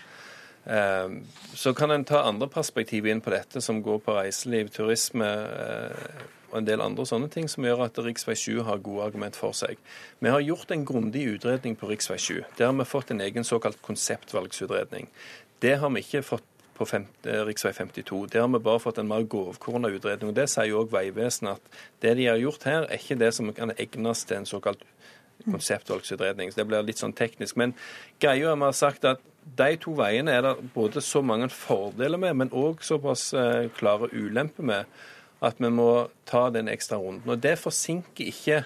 [0.65, 1.09] Eh,
[1.53, 6.23] så kan en ta andre perspektiv inn på dette, som går på reiseliv, turisme eh,
[6.51, 8.11] og en del andre sånne ting, som gjør at rv.
[8.15, 9.79] 7 har gode argument for seg.
[10.23, 11.99] Vi har gjort en grundig utredning på rv.
[12.01, 12.43] 7.
[12.57, 15.09] Der har vi fått en egen såkalt konseptvalgsutredning.
[15.63, 17.53] Det har vi ikke fått på rv.
[17.55, 18.25] 52.
[18.33, 20.33] Der har vi bare fått en mer grovkorna utredning.
[20.35, 23.53] Det sier jo òg Vegvesenet at det de har gjort her, er ikke det som
[23.55, 24.83] kan egnes til en såkalt
[25.43, 26.51] konseptvalgsutredning.
[26.51, 27.57] Så det blir litt sånn teknisk.
[27.59, 27.75] Men
[28.21, 32.17] greia er vi har sagt at de to veiene er det både så mange fordeler
[32.21, 34.95] med, men òg såpass eh, klare ulemper med
[35.45, 37.29] at vi må ta den ekstra runden.
[37.29, 38.63] Og Det forsinker ikke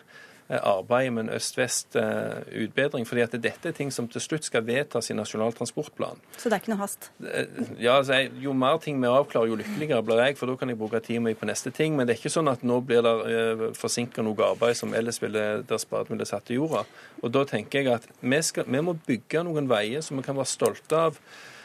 [0.49, 3.07] arbeidet med en øst-vest-utbedring.
[3.07, 6.17] fordi at dette er ting som til slutt skal vedtas i Nasjonal transportplan.
[6.37, 7.11] Så det er ikke noe hast?
[7.21, 7.45] Eh,
[7.79, 10.77] ja, altså, Jo mer ting vi avklarer, jo lykkeligere blir jeg, for da kan jeg
[10.77, 11.95] bruke tida mi på neste ting.
[11.95, 15.63] Men det er ikke sånn at nå blir det forsinka noe arbeid som ellers ville
[15.69, 16.85] der spaden ville satt i jorda.
[17.21, 20.35] Og da tenker jeg at vi, skal, vi må bygge noen veier som vi kan
[20.35, 21.58] være stolte av Eh,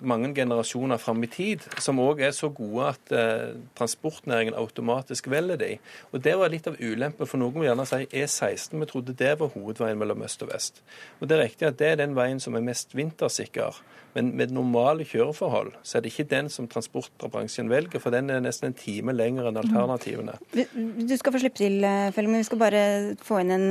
[0.00, 5.56] mange generasjoner fram i tid, som òg er så gode at eh, transportnæringen automatisk velger
[5.60, 5.72] de.
[6.12, 8.80] Og Det var litt av ulempen, for noen vil gjerne si E16.
[8.80, 10.82] Vi trodde det var hovedveien mellom øst og vest.
[11.20, 13.72] Og Det er riktig at det er den veien som er mest vintersikker.
[14.16, 18.40] Men med normale kjøreforhold så er det ikke den som transportbransjen velger, for den er
[18.40, 20.32] nesten en time lenger enn alternativene.
[20.56, 22.82] Du skal få slippe til, eh, Felle, men vi skal bare
[23.20, 23.68] få inn en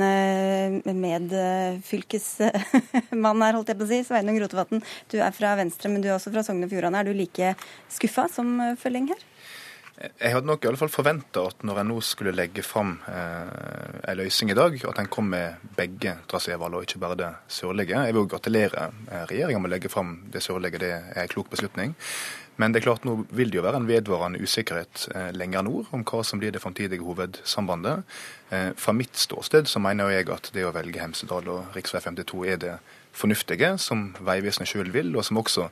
[1.02, 3.98] medfylkesmann her, holdt jeg på å si.
[4.06, 4.78] Sveinung Rotevatn,
[5.10, 5.65] du er fra Venstre.
[5.66, 7.02] Venstre, men du er også fra Sogn og Fjordane.
[7.02, 7.54] Er du like
[7.92, 9.24] skuffa som eh, Følling her?
[9.96, 14.02] Jeg hadde nok i alle fall forventa at når en nå skulle legge fram eh,
[14.12, 18.02] en løsning i dag, at en kom med begge trasévalg, og ikke bare det sørlige.
[18.04, 21.48] Jeg vil gratulere eh, regjeringa med å legge fram det sørlige, det er en klok
[21.54, 21.96] beslutning.
[22.56, 25.90] Men det er klart nå vil det jo være en vedvarende usikkerhet eh, lenger nord
[25.96, 28.04] om hva som blir det framtidige hovedsambandet.
[28.50, 31.82] Eh, fra mitt ståsted så mener jeg at det å velge Hemsedal og rv.
[31.84, 32.74] 52 er det
[33.16, 35.68] fornuftige, som Vegvesenet sjøl vil, og som også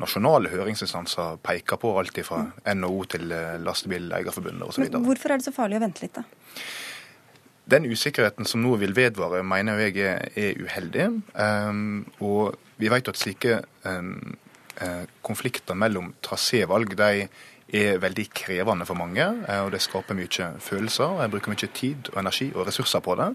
[0.00, 4.88] nasjonale høringsinstanser peker på, alt fra NHO til eh, Lastebileierforbundet osv.
[5.08, 6.26] Hvorfor er det så farlig å vente litt, da?
[7.66, 11.06] Den usikkerheten som nå vil vedvare, mener jeg er, er uheldig.
[11.34, 14.36] Um, og vi vet at slike um,
[15.24, 17.28] konflikter mellom trasévalg de
[17.74, 21.18] er veldig krevende for mange, eh, og det skaper mye følelser.
[21.22, 23.34] Jeg bruker mye tid og energi og ressurser på det.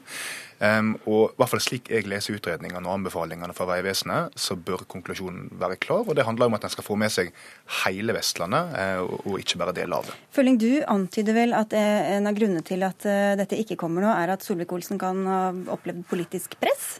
[0.62, 5.50] Og i hvert fall slik jeg leser utredningene og anbefalingene fra Vegvesenet, så bør konklusjonen
[5.58, 6.06] være klar.
[6.06, 7.34] Og det handler om at en skal få med seg
[7.82, 10.18] hele Vestlandet, eh, og ikke bare deler av det.
[10.32, 13.04] Følging du antyder vel at eh, en av grunnene til at
[13.42, 15.42] dette ikke kommer nå, er at Solvik-Olsen kan ha
[15.74, 17.00] opplevd politisk press?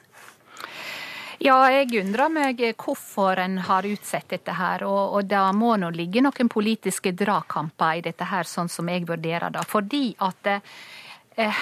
[1.42, 4.84] Ja, jeg undrer meg hvorfor en har utsatt dette her.
[4.86, 9.08] Og, og det må nå ligge noen politiske dragkamper i dette her, sånn som jeg
[9.10, 9.64] vurderer det.
[9.72, 10.68] Fordi at eh,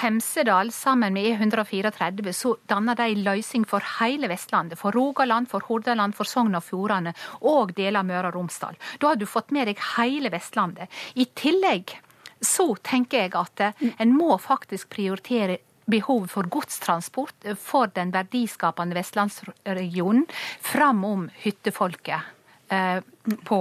[0.02, 4.76] Hemsedal sammen med E134 så danner de løsning for hele Vestlandet.
[4.82, 8.76] For Rogaland, for Hordaland, for Sogn og Fjordane og deler av Møre og Romsdal.
[9.00, 10.92] Da har du fått med deg hele Vestlandet.
[11.16, 11.96] I tillegg
[12.44, 18.96] så tenker jeg at eh, en må faktisk prioritere behov for godstransport for den verdiskapende
[18.98, 20.26] vestlandsregionen
[20.64, 22.20] fram om hyttefolket
[22.68, 23.00] eh,
[23.44, 23.60] på,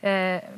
[0.00, 0.50] eh,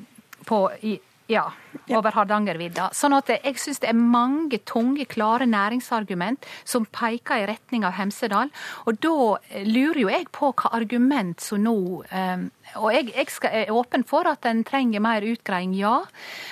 [0.45, 1.45] på i, ja,
[1.93, 2.89] over Hardangervidda.
[2.97, 7.99] Sånn at jeg syns det er mange tunge, klare næringsargument som peker i retning av
[7.99, 8.53] Hemsedal.
[8.89, 9.37] Og da
[9.67, 11.77] lurer jo jeg på hva argument som nå
[12.09, 16.03] eh, og jeg, jeg skal, er åpen for at en trenger mer utgreiing, ja.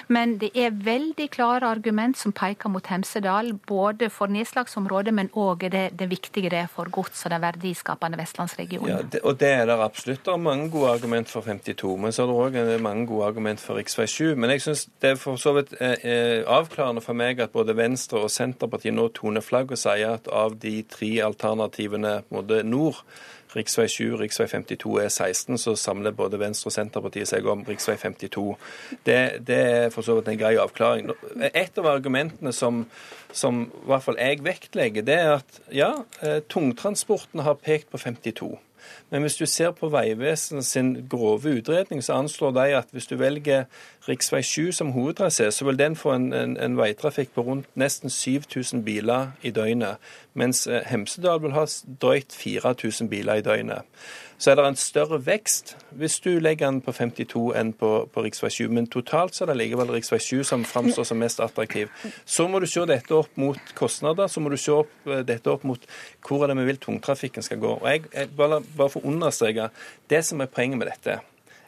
[0.09, 5.67] Men det er veldig klare argument som peker mot Hemsedal, både for nedslagsområdet, men òg
[5.73, 8.91] det, det viktige det er for gods og den verdiskapende vestlandsregionen.
[8.91, 10.25] Ja, det, og det er det absolutt.
[10.25, 13.61] Det er mange gode argument for 52, men så er det òg mange gode argument
[13.61, 14.07] for rv.
[14.07, 14.35] 7.
[14.37, 17.77] Men jeg syns det er for så vidt eh, eh, avklarende for meg at både
[17.77, 23.03] Venstre og Senterpartiet nå toner flagg og sier at av de tre alternativene både nord
[23.57, 23.89] rv.
[23.89, 24.27] 7, rv.
[24.29, 27.79] 52 E16, så samler både Venstre og Senterpartiet seg om rv.
[27.81, 28.45] 52.
[29.07, 31.11] Det, det er for så vidt en grei avklaring.
[31.53, 32.85] Et av argumentene som,
[33.33, 35.93] som i hvert fall jeg vektlegger, det er at ja,
[36.23, 38.55] eh, tungtransporten har pekt på 52.
[39.11, 43.17] Men hvis du ser på Vegvesenet sin grove utredning, så anslår de at hvis du
[43.19, 43.67] velger
[44.09, 44.43] rv.
[44.43, 48.85] 7 som hovedtrasé, så vil den få en, en, en veitrafikk på rundt nesten 7000
[48.85, 49.97] biler i døgnet.
[50.35, 51.67] Mens eh, Hemsedal vil ha
[52.03, 53.83] drøyt 4000 biler i døgnet
[54.39, 58.25] så er det en større vekst hvis du legger den på 52 enn på, på
[58.25, 58.51] rv.
[58.53, 58.67] 7.
[58.73, 60.03] Men totalt så er det likevel rv.
[60.05, 61.89] 7 som framstår som mest attraktiv.
[62.25, 65.53] Så må du se dette opp mot kostnader, så må du se opp, eh, dette
[65.53, 65.89] opp mot
[66.27, 67.79] hvor er det vi vil tungtrafikken skal gå.
[67.79, 69.71] Og jeg, jeg bare, bare for å understreke,
[70.09, 71.19] Det som er poenget med dette,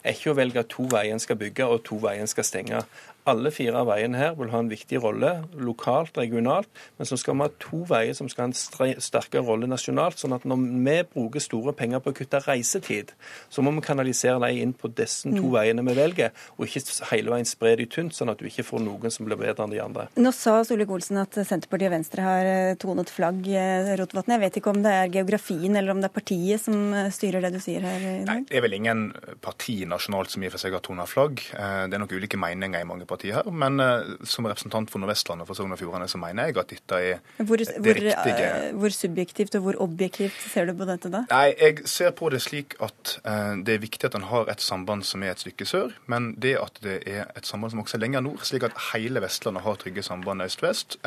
[0.02, 2.82] er ikke å velge to veier en skal bygge og to veier en skal stenge.
[3.28, 7.36] Alle fire av veiene her vil ha en viktig rolle lokalt, regionalt, men så skal
[7.36, 10.18] vi ha to veier som skal ha en sterkere rolle nasjonalt.
[10.18, 13.12] sånn at når vi bruker store penger på å kutte reisetid,
[13.50, 15.52] så må vi kanalisere dem inn på disse to mm.
[15.54, 18.82] veiene vi velger, og ikke hele veien spre de tynt, sånn at du ikke får
[18.84, 20.08] noen som blir bedre enn de andre.
[20.18, 24.34] Nå sa Solvik-Olsen at Senterpartiet og Venstre har eh, tonet flagg, eh, Rotevatn.
[24.36, 27.44] Jeg vet ikke om det er geografien eller om det er partiet som eh, styrer
[27.44, 28.30] det du sier her i dag?
[28.30, 29.04] Nei, det er vel ingen
[29.44, 31.44] parti nasjonalt som i og for seg har tonet flagg.
[31.52, 33.50] Det er nok ulike meninger i mange partier partiet her.
[33.50, 36.72] Men uh, som representant for Nordvestlandet og for Sogn og Fjordane, så mener jeg at
[36.72, 40.88] dette er hvor, det hvor, riktige uh, Hvor subjektivt og hvor objektivt ser du på
[40.88, 41.24] dette da?
[41.32, 44.64] Nei, Jeg ser på det slik at uh, det er viktig at en har et
[44.64, 47.98] samband som er et stykke sør, men det at det er et samband som også
[47.98, 50.98] er lenger nord, slik at hele Vestlandet har trygge samband øst-vest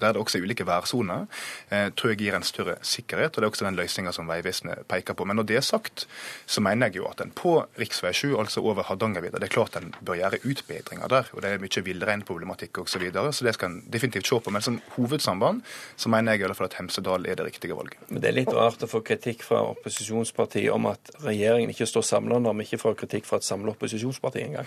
[0.00, 1.26] der det også er ulike værsoner,
[1.70, 3.36] eh, tror jeg gir en større sikkerhet.
[3.36, 5.24] og Det er også den løsninga som Vegvesenet peker på.
[5.24, 6.06] Men når det er sagt,
[6.46, 8.12] så mener jeg jo at en på rv.
[8.12, 11.30] 7, altså over Hardangervidda, det er klart en bør gjøre utbedringer der.
[11.32, 12.96] og Det er mye villreinproblematikk osv.
[12.96, 14.50] Så, videre, så det skal en definitivt se på.
[14.50, 15.62] Men som hovedsamband
[15.96, 17.98] så mener jeg i alle fall at Hemsedal er det riktige valget.
[18.08, 22.02] Men Det er litt rart å få kritikk fra opposisjonspartiet om at regjeringen ikke står
[22.02, 24.66] samla når vi ikke får kritikk fra et samla opposisjonsparti engang.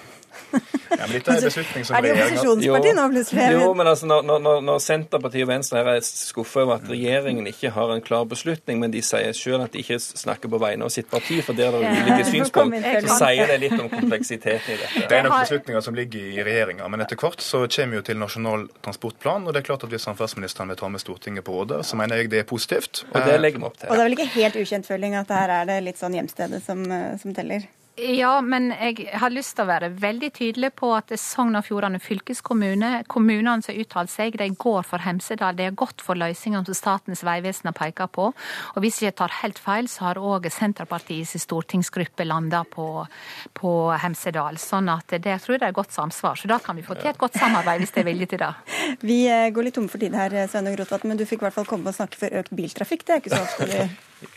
[0.53, 3.47] ja, men dette er en beslutning som Er det opposisjonsparti nå plutselig?
[3.55, 6.87] Jo, men altså når, når, når Senter Senterpartiet og Venstre her er skuffa over at
[6.89, 10.59] regjeringen ikke har en klar beslutning, men de sier selv at de ikke snakker på
[10.61, 12.77] vegne av sitt parti, for der er det ulike synspunkt.
[13.03, 15.05] Så sier det litt om kompleksiteten i dette.
[15.09, 18.05] Det er nok beslutninger som ligger i regjeringa, men etter hvert så kommer vi jo
[18.09, 21.57] til Nasjonal transportplan, og det er klart at hvis samferdselsministeren vil ta med Stortinget på
[21.57, 23.03] rådet, så mener jeg det er positivt.
[23.11, 23.89] Og det legger vi opp til.
[23.89, 26.63] Og det er vel ikke helt ukjent føling at her er det litt sånn hjemstedet
[26.63, 27.67] som, eh, som teller?
[27.99, 31.99] Ja, men jeg har lyst til å være veldig tydelig på at Sogn og Fjordane
[31.99, 35.57] fylkeskommune, kommunene som har uttalt seg, de går for Hemsedal.
[35.57, 38.29] De har gått for løsningene som Statens vegvesen har pekt på.
[38.31, 42.87] Og hvis jeg tar helt feil, så har òg Senterpartiets stortingsgruppe landa på,
[43.57, 44.59] på, Hemsedal.
[44.61, 46.39] Sånn at det tror jeg det er godt samsvar.
[46.39, 48.53] Så da kan vi få til et godt samarbeid hvis det er vilje til det.
[49.03, 51.57] Vi eh, går litt tomme for tid her, Sveinung Rotevatn, men du fikk i hvert
[51.57, 53.03] fall komme og snakke for økt biltrafikk.
[53.07, 53.89] Det er ikke så ofte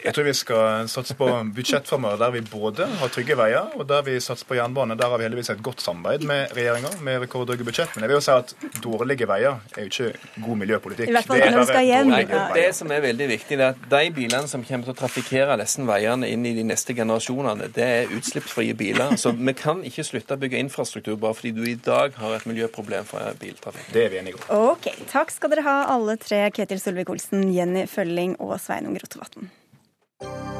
[0.05, 3.87] Jeg tror vi skal satse på budsjett framover der vi både har trygge veier, og
[3.91, 4.95] der vi satser på jernbane.
[4.99, 7.97] Der har vi heldigvis et godt samarbeid med regjeringa, med rekordhøye budsjett.
[7.97, 11.11] Men jeg vil jo si at dårlige veier er jo ikke god miljøpolitikk.
[11.11, 12.13] I hvert fall når skal hjem.
[12.13, 12.23] Nei,
[12.55, 15.87] det som er veldig viktig, er at de bilene som kommer til å trafikkere disse
[15.89, 19.17] veiene inn i de neste generasjonene, det er utslippsfrie biler.
[19.19, 22.47] Så vi kan ikke slutte å bygge infrastruktur bare fordi du i dag har et
[22.47, 23.91] miljøproblem fra biltrafikk.
[23.95, 24.71] Det er vi enige om.
[24.73, 29.51] Ok, Takk skal dere ha alle tre, Ketil Solvik-Olsen, Jenny Følling og Sveinung Rotevatn.
[30.23, 30.52] thank you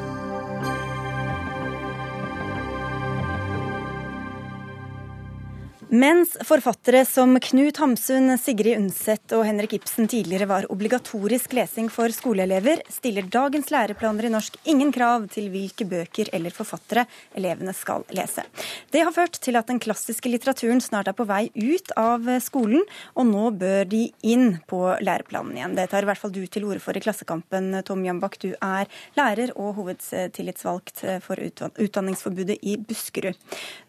[5.93, 12.09] Mens forfattere som Knut Hamsun, Sigrid Undset og Henrik Ibsen tidligere var obligatorisk lesing for
[12.17, 17.05] skoleelever, stiller dagens læreplaner i norsk ingen krav til hvilke bøker eller forfattere
[17.37, 18.41] elevene skal lese.
[18.89, 22.89] Det har ført til at den klassiske litteraturen snart er på vei ut av skolen,
[23.13, 25.77] og nå bør de inn på læreplanen igjen.
[25.77, 28.41] Det tar i hvert fall du til orde for i Klassekampen, Tom Jambak.
[28.41, 28.89] Du er
[29.21, 33.37] lærer og hovedtillitsvalgt for Utdanningsforbudet i Buskerud.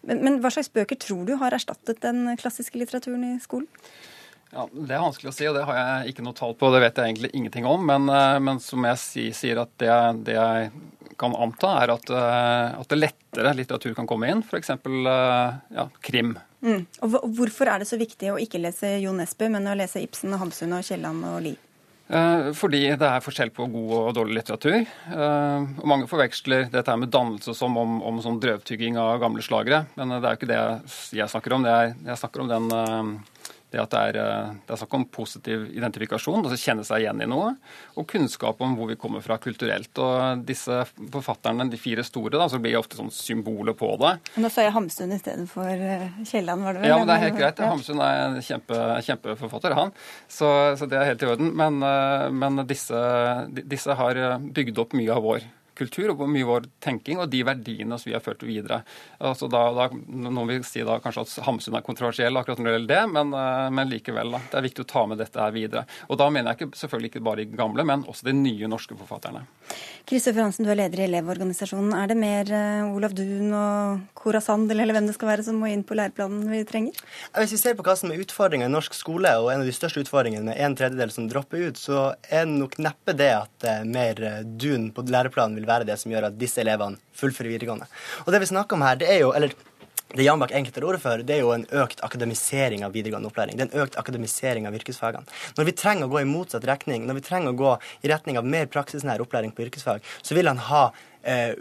[0.04, 3.68] Men, men hva slags bøker tror du har erstattet mistet den klassiske litteraturen i skolen?
[4.52, 6.70] Ja, Det er vanskelig å si, og det har jeg ikke noe tall på.
[6.70, 7.84] Det vet jeg egentlig ingenting om.
[7.84, 10.70] Men, eh, men som jeg sier, at det, det, jeg
[11.18, 14.42] kan anta, er at, eh, at det lettere litteratur kan komme inn.
[14.42, 14.70] F.eks.
[14.70, 16.38] Eh, ja, krim.
[16.62, 16.86] Mm.
[17.02, 20.32] Og Hvorfor er det så viktig å ikke lese Jo Nesbø, men å lese Ibsen
[20.32, 21.58] og Hamsun og Kielland og Lie?
[22.54, 24.84] Fordi det er forskjell på god og dårlig litteratur.
[25.10, 29.84] Og mange forveksler dette med dannelse som om, om sånn drøvtygging av gamle slagere.
[29.98, 30.60] Men det er jo ikke det
[31.18, 31.66] jeg snakker om.
[31.66, 32.68] Er, jeg snakker om den
[33.74, 37.22] det at det er, eh, det er, snakk om positiv identifikasjon, altså kjenne seg igjen
[37.24, 37.54] i noe,
[37.98, 39.90] og kunnskap om hvor vi kommer fra kulturelt.
[40.02, 40.82] Og disse
[41.12, 44.14] forfatterne, de fire store, da, så blir ofte sånn symboler på det.
[44.40, 46.92] Nå sa jeg Hamsun i stedet for eh, Kielland, var det vel?
[46.92, 47.64] Ja, men det er helt greit.
[47.74, 49.92] Hamsun er en kjempe, kjempeforfatter, han.
[50.28, 51.52] Så, så, det er helt i orden.
[51.58, 53.02] Men, eh, men disse,
[53.64, 55.44] disse har bygd opp mye av vår
[55.78, 58.82] kultur og hvor mye vår tenking og de verdiene som vi har ført videre.
[59.18, 62.76] Altså da, da, noen vil si da kanskje at Hamsun er kontroversiell akkurat når det
[62.76, 64.34] gjelder det, men, eh, men likevel.
[64.36, 64.42] Da.
[64.52, 65.84] Det er viktig å ta med dette her videre.
[66.08, 68.96] Og da mener jeg ikke, selvfølgelig ikke bare de gamle, men også de nye norske
[68.98, 69.44] forfatterne.
[70.04, 71.94] Kristoffer Hansen, du er leder i Elevorganisasjonen.
[71.96, 75.56] Er det mer uh, Olav Duun og Cora Sandel eller hvem det skal være som
[75.56, 76.98] må inn på læreplanen vi trenger?
[77.38, 79.72] Hvis vi ser på hva som er utfordringa i norsk skole, og en av de
[79.72, 83.68] største utfordringene med en tredjedel som dropper ut, så er det nok neppe det at
[83.70, 87.88] uh, mer Duun på læreplanen vil være det som gjør at disse elevene fullfører videregående.
[88.24, 89.54] Og det vi snakker om her, det er jo, eller
[90.14, 93.26] det Jan Bach egentlig tar ordet for, det er jo en økt akademisering av videregående
[93.30, 93.58] opplæring.
[93.58, 95.26] Det er en økt akademisering av yrkesfagene.
[95.56, 97.72] Når vi trenger å gå i motsatt retning, når vi trenger å gå
[98.06, 100.84] i retning av mer praksisnær opplæring på yrkesfag, så vil han ha
[101.26, 101.56] eh,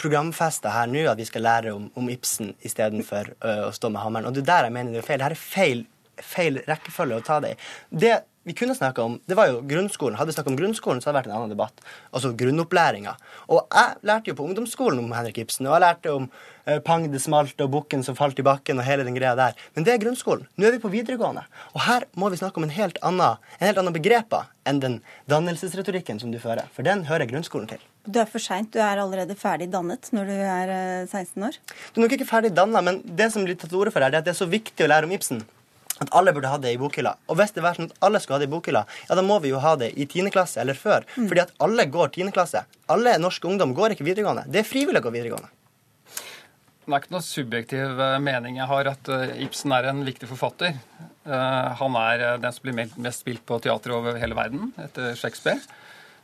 [0.00, 4.00] programfesta her nå at vi skal lære om, om Ibsen istedenfor uh, å stå med
[4.00, 4.30] hammeren.
[4.30, 5.20] Og det er der jeg mener det er feil.
[5.20, 5.84] Dette er feil,
[6.32, 7.60] feil rekkefølge å ta det i.
[8.06, 8.16] Det
[8.48, 10.16] vi kunne snakka om, det var jo grunnskolen.
[10.16, 11.82] Hadde vi snakka om grunnskolen, så hadde det vært en annen debatt.
[12.16, 13.12] Altså grunnopplæringa.
[13.52, 16.30] Og jeg lærte jo på ungdomsskolen om Henrik Ibsen, og jeg lærte om
[16.64, 19.58] eh, Pang det smalt og bukken som falt i bakken og hele den greia der.
[19.76, 20.46] Men det er grunnskolen.
[20.56, 21.44] Nå er vi på videregående.
[21.74, 24.96] Og her må vi snakke om en helt annen, en helt annen begreper enn den
[25.28, 26.72] dannelsesretorikken som du fører.
[26.72, 27.84] For den hører grunnskolen til.
[28.08, 28.72] Du er for seint.
[28.72, 31.60] Du er allerede ferdig dannet når du er 16 eh, år.
[31.92, 34.14] Du er nok ikke ferdig danna, men det som blir tatt til orde for her,
[34.14, 35.44] er at det er så viktig å lære om Ibsen
[36.04, 37.14] at alle burde ha det i bokhylla.
[37.28, 39.38] Og hvis det var sånn at alle skulle ha det i bokhylla, ja, da må
[39.44, 40.32] vi jo ha det i 10.
[40.34, 41.06] klasse eller før.
[41.16, 41.28] Mm.
[41.30, 42.32] Fordi at alle går 10.
[42.34, 42.64] klasse.
[42.92, 44.46] Alle norske ungdom går ikke videregående.
[44.48, 45.52] Det er frivillig å gå videregående.
[46.88, 50.28] Det er ikke noe subjektiv eh, mening jeg har at eh, Ibsen er en viktig
[50.30, 50.78] forfatter.
[51.28, 55.60] Eh, han er den som blir mest spilt på teater over hele verden etter Shakespeare.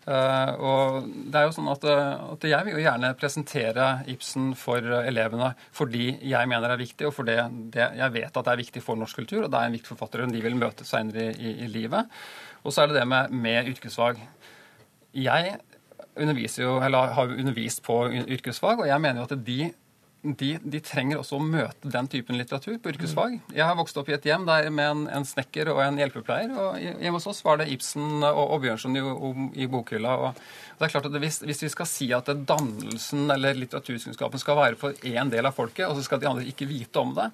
[0.05, 4.51] Uh, og det er jo sånn at, eh, at, Jeg vil jo gjerne presentere Ibsen
[4.61, 8.61] for elevene fordi jeg mener det er viktig, og fordi jeg vet at det er
[8.61, 11.55] viktig for norsk kultur, og det er en viktig forfatter de vil møte senere i,
[11.64, 12.12] i, livet.
[12.64, 14.21] Og så er det det med, med yrkesfag.
[15.17, 15.57] Jeg
[16.61, 19.73] jo, har undervist på yrkesfag, og jeg mener jo at de
[20.25, 23.37] de, de, trenger også å møte den typen litteratur på yrkesfag.
[23.53, 26.55] Jeg har vokst opp i et hjem der med en, en snekker og en hjelpepleier.
[26.57, 29.05] og Hjemme hos oss var det Ibsen og, og Bjørnson i,
[29.65, 30.17] i bokhylla.
[30.17, 30.41] og
[30.79, 34.81] det er klart at hvis, hvis, vi skal si at dannelsen eller litteraturkunnskapen skal være
[34.81, 37.29] for én del av folket, og så skal de andre ikke vite om det,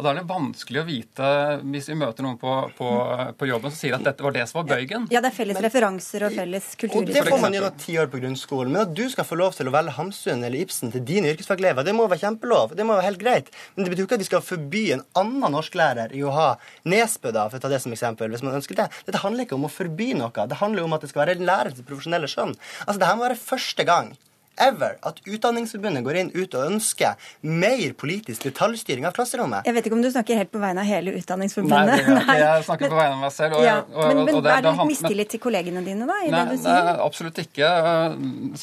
[0.00, 2.88] og Da er det vanskelig å vite, hvis vi møter noen på, på,
[3.36, 5.04] på jobben som sier at dette var det som var bøygen.
[5.12, 7.02] Ja, det er felles men, referanser og felles kultur.
[7.02, 8.72] Og Det får man gjennom ti år på grunnskolen.
[8.72, 11.84] Men at du skal få lov til å velge Hamsun eller Ibsen til dine yrkesfaglever,
[11.84, 12.76] det må være kjempelov.
[12.78, 13.52] Det må være helt greit.
[13.74, 16.48] Men det betyr ikke at vi skal forby en annen norsklærer i å ha
[16.88, 18.88] Nesbø, da, for å ta det som eksempel, hvis man ønsker det.
[19.08, 20.32] Dette handler ikke om å forby noe.
[20.32, 22.56] Det handler om at det skal være en lærer til profesjonelle skjønn.
[22.86, 24.14] Altså, det her må være første gang
[24.60, 29.66] ever at Utdanningsforbundet går inn ut og ønsker mer politisk detaljstyring av klasserommet.
[29.68, 32.08] Jeg vet ikke om du snakker helt på vegne av hele Utdanningsforbundet.
[32.08, 32.36] Nei, nei.
[32.40, 33.56] jeg snakker men, på vegne av meg selv.
[33.58, 36.18] Og, ja, og, og, men, men det, er det litt mistillit til kollegene dine, da?
[36.24, 36.90] i nei, det du sier?
[36.90, 37.70] Nei, absolutt ikke.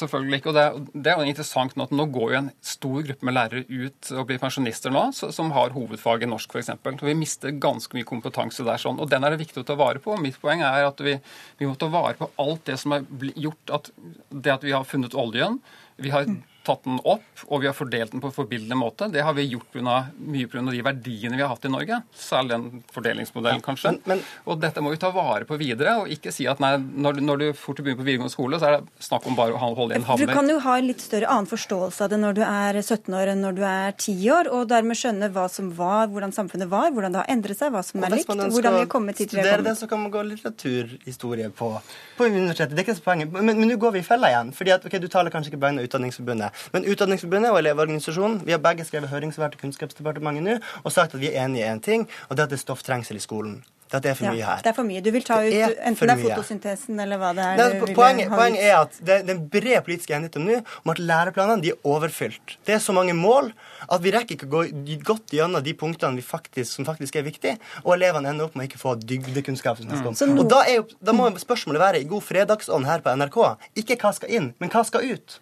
[0.02, 0.52] Selvfølgelig ikke.
[0.52, 3.38] Og det, det, er jo interessant nå at nå går jo en stor gruppe med
[3.38, 6.72] lærere ut og blir pensjonister nå, som har hovedfag i norsk f.eks.
[7.02, 8.80] Vi mister ganske mye kompetanse der.
[8.80, 10.16] sånn, Og den er det viktig å ta vare på.
[10.22, 11.18] Mitt poeng er at vi,
[11.58, 13.92] vi må ta vare på alt det som har gjort at
[14.30, 15.58] det at vi har funnet oljen,
[15.98, 16.20] vi har
[16.68, 19.08] tatt den opp, og vi har fordelt den på en forbilledlig måte.
[19.12, 20.64] Det har vi gjort på mye pga.
[20.68, 22.00] de verdiene vi har hatt i Norge.
[22.14, 23.94] Særlig den fordelingsmodellen, kanskje.
[23.96, 26.74] Men, men, og dette må vi ta vare på videre, og ikke si at nei,
[26.76, 29.60] når, når du fort begynner på videregående skole, så er det snakk om bare å
[29.62, 30.28] holde igjen havner.
[30.28, 33.18] Du kan jo ha en litt større annen forståelse av det når du er 17
[33.18, 36.70] år enn når du er 10 år, og dermed skjønne hva som var, hvordan samfunnet
[36.70, 39.34] var, hvordan det har endret seg, hva som er likt, hvordan vi har kommet hit
[39.34, 39.70] vi har kommet.
[39.70, 41.70] Det så kan man gå litteraturhistorie på,
[42.18, 42.74] på universitetet.
[42.76, 43.32] Det er ikke så poenget.
[43.32, 44.52] Men nå går vi i fella igjen.
[44.56, 46.57] fordi at, ok, Du taler kanskje ikke på vegne av Utdanningsforbundet.
[46.74, 51.22] Men Utdanningsforbundet og Elevorganisasjonen vi har begge skrevet høringssvar til Kunnskapsdepartementet nå og sagt at
[51.22, 53.24] vi er enige i én en ting, og det er at det er stofftrengsel i
[53.24, 53.58] skolen.
[53.88, 54.58] Det er for ja, mye her.
[54.60, 55.00] Det er for mye.
[55.00, 58.28] Du vil ta ut enten det er fotosyntesen eller hva det er Nei, du poenget,
[58.28, 61.64] poenget er at det, det er en bred politisk enighet om nå om at læreplanene
[61.64, 62.58] de er overfylt.
[62.68, 63.48] Det er så mange mål
[63.88, 67.56] at vi rekker ikke å gå godt gjennom de punktene faktisk, som faktisk er viktige,
[67.86, 69.80] og elevene ender opp med å ikke få dybdekunnskap.
[69.80, 70.36] Mm.
[70.36, 73.38] Og da, jo, da må spørsmålet være i god fredagsånd her på NRK.
[73.80, 75.40] Ikke hva skal inn, men hva skal ut?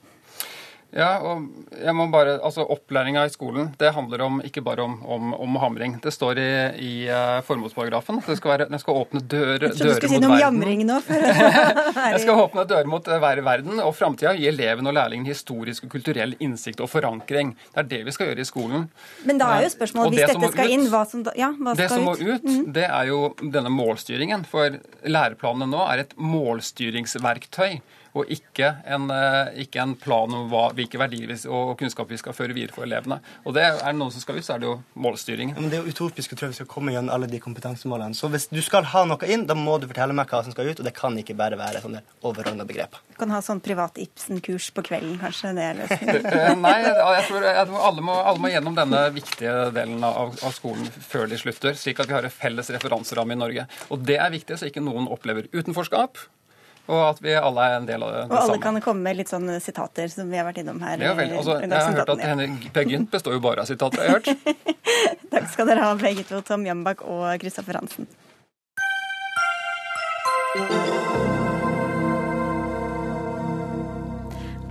[0.95, 4.95] Ja, og jeg må bare, altså Opplæringa i skolen det handler om, ikke bare om,
[5.03, 5.97] om, om hamring.
[6.03, 9.73] Det står i, i uh, formålsparagrafen at det skal være, den skal åpne dør, dører
[9.73, 9.83] mot verden.
[9.83, 11.01] Jeg trodde du si noe om jamring nå.
[11.11, 14.37] jeg skal åpne dører mot hver verden og framtida.
[14.39, 17.53] Gi eleven og lærlingen historisk og kulturell innsikt og forankring.
[17.75, 18.89] Det er det vi skal gjøre i skolen.
[19.27, 21.77] Men da er jo spørsmålet, hvis dette skal ut, inn, hva som, ja, hva skal
[21.77, 21.83] ut?
[21.83, 22.65] Det som må ut, mm.
[22.79, 24.47] det er jo denne målstyringen.
[24.49, 27.81] For læreplanene nå er et målstyringsverktøy.
[28.17, 32.37] Og ikke en, eh, ikke en plan om hva, hvilke verdier og kunnskap vi skal
[32.37, 33.21] føre videre for elevene.
[33.45, 35.57] Og det er det noen som skal ut, så er det jo målstyringen.
[35.59, 38.17] Men Det er jo utopisk å tro vi skal komme gjennom alle de kompetansemålene.
[38.17, 40.71] Så hvis du skal ha noe inn, da må du fortelle meg hva som skal
[40.71, 43.03] ut, og det kan ikke bare være sånne overordna begreper.
[43.13, 45.53] Du kan ha sånn privat Ibsen-kurs på kvelden, kanskje?
[45.57, 46.25] Det er løsningen?
[46.37, 50.35] Eh, nei, jeg tror, jeg tror alle, må, alle, må, gjennom denne viktige delen av,
[50.45, 53.67] av, skolen før de slutter, slik at vi har en felles referanseramme i Norge.
[53.95, 56.21] Og det er viktig, så ikke noen opplever utenforskap.
[56.87, 58.63] Og at vi alle er en del av det, det Og alle samme.
[58.63, 61.01] kan komme med litt sånne sitater som vi har vært innom her.
[61.03, 64.05] Ja, vel, altså, jeg har hørt at Henrik Per Gynt består jo bare av sitater,
[64.05, 64.31] jeg har hørt.
[65.35, 68.07] Takk skal dere ha, begge to, Tom Jambak og Kristoffer Hansen.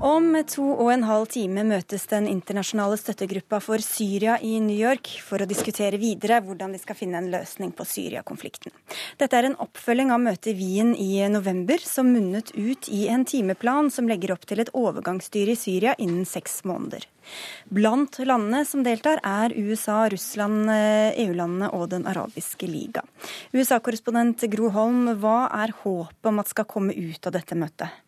[0.05, 5.09] Om to og en halv time møtes den internasjonale støttegruppa for Syria i New York
[5.25, 8.69] for å diskutere videre hvordan de skal finne en løsning på Syria-konflikten.
[9.17, 13.25] Dette er en oppfølging av møtet i Wien i november, som munnet ut i en
[13.25, 17.09] timeplan som legger opp til et overgangsstyre i Syria innen seks måneder.
[17.73, 23.01] Blant landene som deltar, er USA, Russland, EU-landene og Den arabiske liga.
[23.57, 28.05] USA-korrespondent Gro Holm, hva er håpet om at skal komme ut av dette møtet?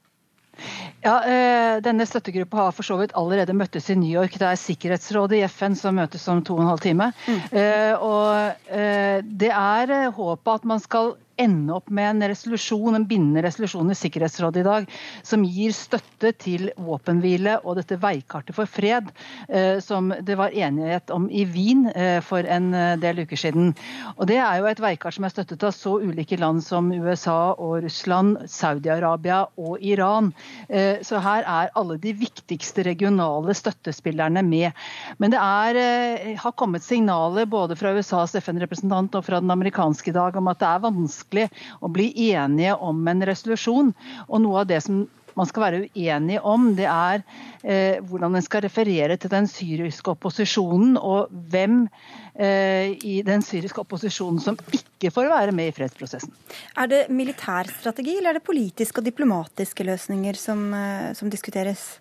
[1.04, 4.40] Ja, eh, Denne støttegruppa har for så vidt allerede møttes i New York.
[4.40, 7.12] Det er Sikkerhetsrådet i FN som møtes om to og en halv time.
[7.28, 7.40] Mm.
[7.62, 13.06] Eh, og eh, Det er håpet at man skal ende opp med en resolusjon, en
[13.08, 14.88] bindende resolusjon i Sikkerhetsrådet i dag
[15.26, 19.12] som gir støtte til våpenhvile og dette veikartet for fred
[19.48, 23.74] eh, som det var enighet om i Wien eh, for en eh, del uker siden.
[24.18, 27.54] Og Det er jo et veikart som er støttet av så ulike land som USA
[27.54, 30.32] og Russland, Saudi-Arabia og Iran.
[30.68, 34.76] Så her er alle de viktigste regionale støttespillerne med.
[35.22, 35.80] Men det er,
[36.42, 40.62] har kommet signaler både fra USAs FN-representant og fra den amerikanske i dag om at
[40.62, 41.50] det er vanskelig vanskelig
[41.82, 43.94] å bli enige om en resolusjon.
[44.28, 45.08] Og noe av det som
[45.38, 47.22] man skal være uenig om, det er
[47.62, 51.88] eh, hvordan en skal referere til den syriske opposisjonen, og hvem
[52.34, 56.34] eh, i den syriske opposisjonen som ikke får være med i fredsprosessen.
[56.76, 62.00] Er det militærstrategi eller er det politiske og diplomatiske løsninger som, eh, som diskuteres?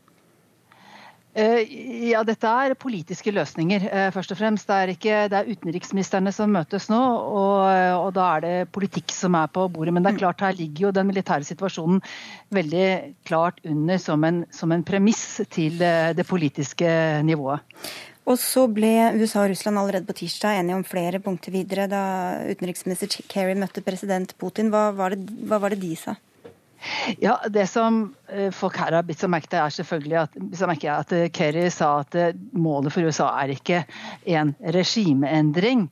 [1.37, 1.68] Eh,
[2.09, 4.70] ja, dette er politiske løsninger, eh, først og fremst.
[4.70, 7.61] Det er, ikke, det er utenriksministrene som møtes nå, og,
[8.01, 9.93] og, da er det politikk som er på bordet.
[9.93, 12.01] Men det er klart, her ligger jo den militære situasjonen
[12.57, 12.89] veldig
[13.28, 16.89] klart under som en, som en premiss til eh, det politiske
[17.28, 17.61] nivået.
[18.26, 22.01] Og så ble USA og Russland allerede på tirsdag enige om flere punkter videre da
[22.49, 24.72] utenriksminister Kerry møtte president Putin.
[24.72, 26.16] Hva var det, hva var det de sa?
[27.18, 30.37] Ja, Det som eh, folk her har bitt seg merke til, er selvfølgelig at,
[30.93, 33.82] at eh, Kerry sa at eh, målet for USA er ikke
[34.37, 35.87] en regimeendring.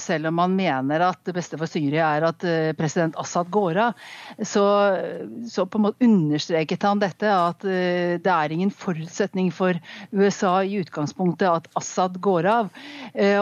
[0.00, 2.44] Selv om man mener at det beste for Syria er at
[2.78, 4.02] president Assad går av,
[4.46, 4.64] så,
[5.48, 9.78] så på en måte understreket han dette, at det er ingen forutsetning for
[10.12, 12.70] USA i utgangspunktet at Assad går av.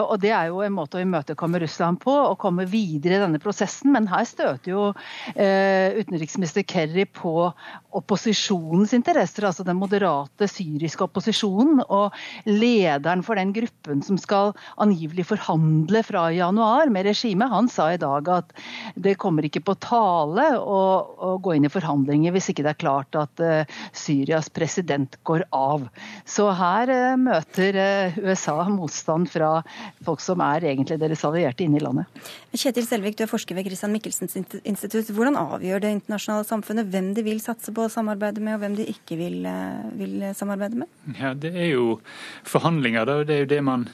[0.05, 3.41] Og Det er jo en måte å imøtekomme Russland på, og komme videre i denne
[3.43, 3.91] prosessen.
[3.95, 4.87] Men her støter jo
[5.35, 7.53] utenriksministeren utenriksminister Kerry på
[7.89, 11.81] opposisjonens interesser, altså den moderate syriske opposisjonen.
[11.89, 12.13] Og
[12.45, 17.97] lederen for den gruppen som skal angivelig forhandle fra januar med regimet, han sa i
[17.97, 18.53] dag at
[18.95, 20.79] det kommer ikke på tale å,
[21.17, 25.47] å gå inn i forhandlinger hvis ikke det er klart at uh, Syrias president går
[25.51, 25.87] av.
[26.29, 29.63] Så her uh, møter uh, USA motstand fra
[30.05, 32.05] folk som er egentlig deres allierte inne i landet.
[32.53, 35.09] Kjetil Selvik, du er forsker ved Christian Michelsens institutt.
[35.13, 38.77] Hvordan avgjør det internasjonale samfunnet hvem de vil satse på å samarbeide med, og hvem
[38.79, 40.87] de ikke vil, eh, vil samarbeide med?
[41.19, 41.99] Ja, Det er jo
[42.43, 43.23] forhandlinger, da.
[43.23, 43.89] Det er jo det man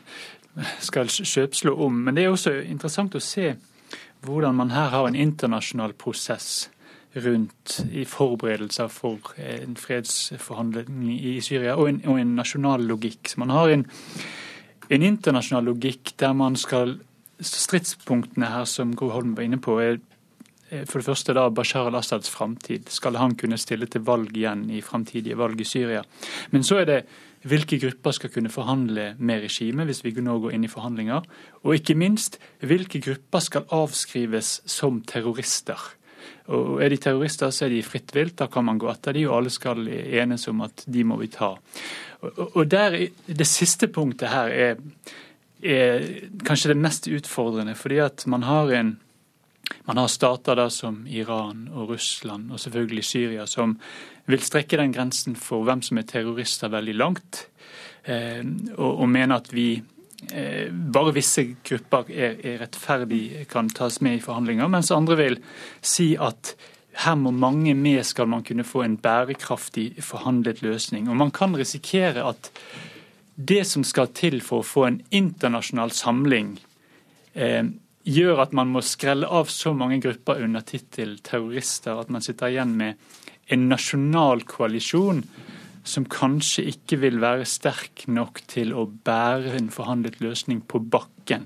[0.79, 2.03] skal kjøpslå om.
[2.03, 3.55] Men det er også interessant å se
[4.25, 6.69] hvordan man her har en internasjonal prosess
[7.15, 13.29] rundt i forberedelser for en fredsforhandling i Syria, og en, og en nasjonal logikk.
[13.29, 13.85] Så man har en,
[14.89, 16.99] en internasjonal logikk der man skal
[17.35, 20.14] Stridspunktene her som Gro Holm var inne på, er Eh,
[20.89, 22.89] for det første da Bashar al-Assads framtid.
[22.91, 26.03] Skal han kunne stille til valg igjen i framtidige valg i Syria?
[26.51, 26.99] Men så er det
[27.45, 31.27] hvilke grupper skal kunne forhandle med regimet hvis vi nå går inn i forhandlinger?
[31.63, 35.77] Og ikke minst, hvilke grupper skal avskrives som terrorister?
[36.47, 38.37] Og Er de terrorister, så er de fritt vilt.
[38.37, 41.29] Da kan man gå etter de, og alle skal enes om at de må vi
[41.33, 41.55] ta.
[42.21, 44.75] Og der, Det siste punktet her er,
[45.61, 46.05] er
[46.45, 48.99] kanskje det mest utfordrende, fordi at man har en
[49.85, 53.77] man har stater da som Iran og Russland og selvfølgelig Syria som
[54.29, 57.45] vil strekke den grensen for hvem som er terrorister, veldig langt.
[58.03, 58.41] Eh,
[58.77, 59.69] og, og mener at vi
[60.33, 65.39] eh, bare visse grupper er, er rettferdig kan tas med i forhandlinger, mens andre vil
[65.81, 66.55] si at
[67.05, 71.09] her må mange med skal man kunne få en bærekraftig forhandlet løsning.
[71.09, 72.51] Og man kan risikere at
[73.35, 76.55] det som skal til for å få en internasjonal samling,
[77.33, 77.65] eh,
[78.05, 82.53] gjør at man må skrelle av så mange grupper under tittel terrorister at man sitter
[82.53, 83.01] igjen med
[83.53, 85.23] en nasjonal koalisjon
[85.85, 91.45] som kanskje ikke vil være sterk nok til å bære en forhandlet løsning på bakken.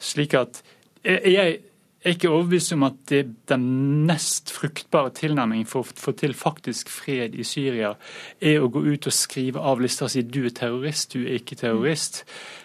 [0.00, 0.60] Slik at
[1.04, 1.60] jeg
[2.04, 3.64] er ikke overbevist om at det den
[4.08, 7.94] nest fruktbare tilnærmingen for å få til faktisk fred i Syria,
[8.40, 11.40] er å gå ut og skrive av lister og si du er terrorist, du er
[11.40, 12.22] ikke terrorist.
[12.24, 12.59] Um,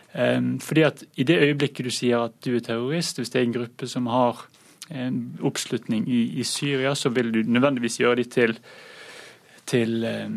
[0.64, 3.56] fordi at I det øyeblikket du sier at du er terrorist, hvis det er en
[3.58, 4.46] gruppe som har
[4.90, 8.60] en oppslutning i, i Syria, så vil du nødvendigvis gjøre de til
[9.66, 10.30] til eh,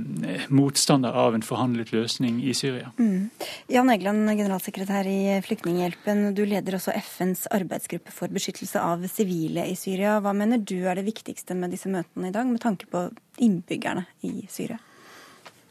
[0.48, 2.90] motstander av en forhandlet løsning i Syria.
[2.96, 3.28] Mm.
[3.68, 6.30] Jan Egeland, generalsekretær i Flyktninghjelpen.
[6.36, 10.18] Du leder også FNs arbeidsgruppe for beskyttelse av sivile i Syria.
[10.24, 13.04] Hva mener du er det viktigste med disse møtene i dag, med tanke på
[13.44, 14.80] innbyggerne i Syria?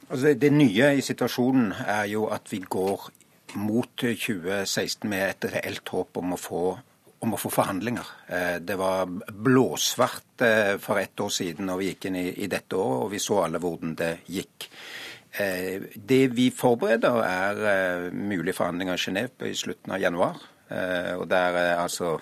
[0.08, 3.10] Altså, det nye i situasjonen er jo at vi går
[3.56, 6.62] mot 2016 med et reelt håp om å få
[7.26, 8.10] om å få forhandlinger.
[8.30, 12.78] Eh, det var blåsvart eh, for ett år siden når vi gikk inn i, dette
[12.78, 14.70] året, og vi så alle hvordan det gikk.
[15.42, 20.46] Eh, det vi forbereder, er mulige forhandlinger i Genéve i slutten av januar.
[20.68, 22.18] Og der er altså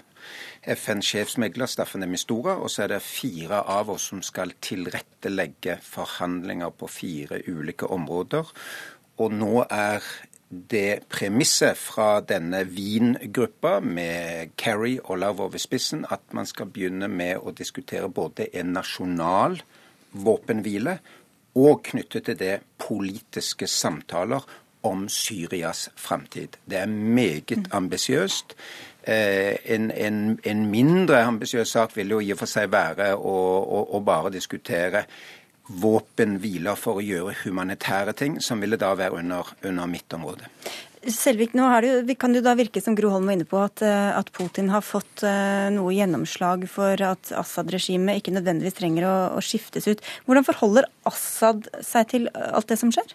[0.70, 5.80] FNs sjefsmegler Staffan de Mistura, og så er det fire av oss som skal tilrettelegge
[5.82, 8.52] forhandlinger på fire ulike områder.
[9.24, 10.06] Og nå er
[10.50, 17.10] det premisset fra denne Wien-gruppa, med Kerry og Lavrov i spissen, at man skal begynne
[17.10, 19.58] med å diskutere både en nasjonal
[20.12, 21.00] våpenhvile
[21.56, 24.44] og knyttet til det politiske samtaler
[24.86, 26.60] om Syrias framtid.
[26.66, 27.66] Det er meget mm.
[27.72, 28.56] ambisiøst.
[29.08, 33.36] Eh, en, en, en, mindre ambisiøs sak vil jo i og for seg være å,
[33.62, 35.06] å, å bare diskutere
[35.68, 40.50] våpenhviler for å gjøre humanitære ting, som ville da være under, under mitt område.
[41.06, 41.68] Selvik, nå
[42.08, 44.72] det, kan det da virke som Gro Holm var inne på, at, eh, at Putin
[44.74, 50.02] har fått uh, noe gjennomslag for at Assad-regimet ikke nødvendigvis trenger å, å skiftes ut.
[50.26, 53.14] Hvordan forholder Assad seg til alt det som skjer?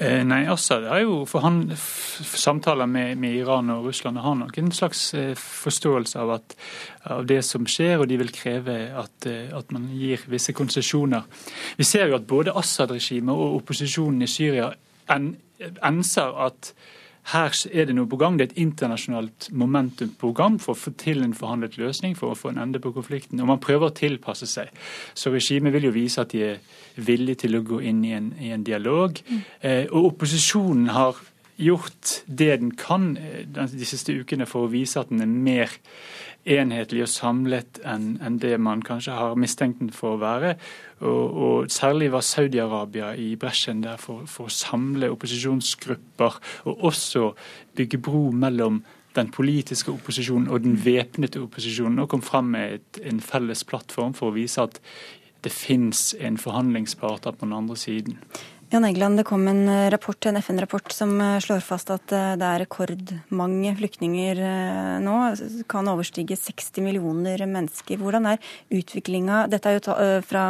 [0.00, 4.70] Eh, nei, Assad har jo samtaler med, med, Iran og Russland og har nok en
[4.72, 6.54] slags eh, forståelse av, at,
[7.04, 11.28] av, det som skjer, og de vil kreve at, eh, at man gir visse konsesjoner.
[11.76, 14.70] Vi ser jo at både Assad-regimet og opposisjonen i Syria
[15.12, 15.34] en,
[15.84, 16.72] enser at
[17.30, 18.38] her er det noe på gang.
[18.38, 22.50] Det er et internasjonalt momentum-program for å få til en forhandlet løsning, for å få
[22.50, 23.40] en ende på konflikten.
[23.40, 24.72] Og man prøver å tilpasse seg.
[25.14, 26.62] Så regimet vil jo vise at de er
[26.96, 29.20] villige til å gå inn i en, i en dialog.
[29.28, 29.42] Mm.
[29.60, 31.20] Eh, og opposisjonen har
[31.60, 35.76] gjort det den kan eh, de siste ukene for å vise at den er mer
[36.48, 40.54] enhetlig og samlet enn en det man kanskje har mistenkt den for å være.
[41.00, 47.30] Og, og Særlig var Saudi-Arabia i bresjen der for, for, å samle opposisjonsgrupper, og også
[47.76, 48.82] bygge bro mellom
[49.16, 54.14] den politiske opposisjonen og den væpnede opposisjonen, og kom fram med et, en felles plattform
[54.14, 54.78] for å vise at
[55.44, 58.18] det fins en forhandlingspartner på den andre siden.
[58.70, 62.36] Jan Egeland, det kom en eh, rapport, en FN-rapport som eh, slår fast at eh,
[62.38, 64.38] det er rekordmange flyktninger
[65.02, 65.14] nå.
[65.66, 67.98] Kan overstige 60 millioner mennesker.
[67.98, 70.44] Hvordan er utviklinga Dette er jo fra,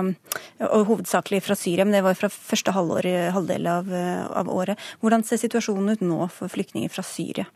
[0.60, 3.08] hovedsakelig fra Syria, men det var fra første halvår,
[3.38, 3.88] halvdel av,
[4.42, 4.90] av året.
[5.00, 7.48] Hvordan ser situasjonen ut nå for flyktninger fra Syria?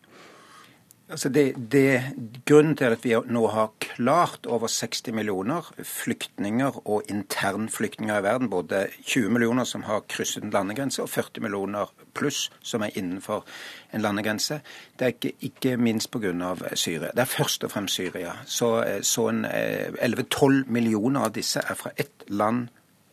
[1.09, 2.03] Altså det, det,
[2.47, 8.49] grunnen til at vi nå har klart over 60 millioner flyktninger og internflyktninger i verden,
[8.51, 13.45] både 20 millioner som har krysset en landegrense, og 40 millioner pluss som er innenfor
[13.93, 14.63] en landegrense,
[14.99, 16.33] det er ikke, ikke minst pga.
[16.75, 17.11] Syria.
[17.13, 18.33] Det er først og fremst Syria.
[18.47, 22.69] Så, så 11-12 eh, millioner av disse er fra ett land,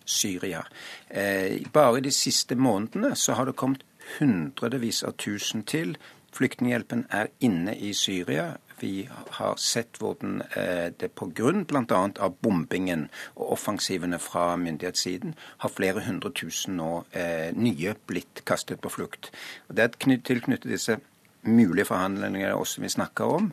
[0.05, 0.63] Syria.
[1.09, 3.83] Eh, bare de siste månedene så har det kommet
[4.17, 5.97] hundrevis av tusen til
[6.31, 8.53] Flyktninghjelpen er inne i Syria.
[8.79, 11.51] Vi har sett hvordan eh, det pga.
[11.67, 11.99] bl.a.
[12.19, 18.81] av bombingen og offensivene fra myndighetssiden har flere hundre tusen nå eh, nye blitt kastet
[18.81, 19.29] på flukt.
[19.67, 20.97] Det er tilknyttet disse
[21.43, 23.51] mulige forhandlingene også vi snakker om.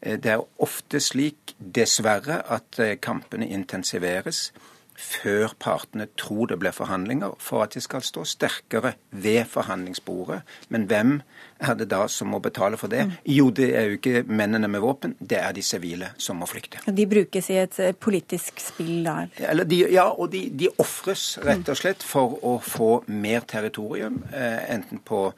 [0.00, 4.52] Eh, det er ofte slik, dessverre, at kampene intensiveres
[4.98, 10.40] før partene tror det blir forhandlinger, for at de skal stå sterkere ved forhandlingsbordet.
[10.68, 11.12] Men hvem
[11.58, 13.04] er det da som må betale for det?
[13.08, 13.14] Mm.
[13.34, 16.82] Jo, det er jo ikke mennene med våpen, det er de sivile som må flykte.
[16.86, 19.20] De brukes i et politisk spill da?
[19.64, 25.02] De, ja, og de, de ofres rett og slett for å få mer territorium, enten
[25.04, 25.28] på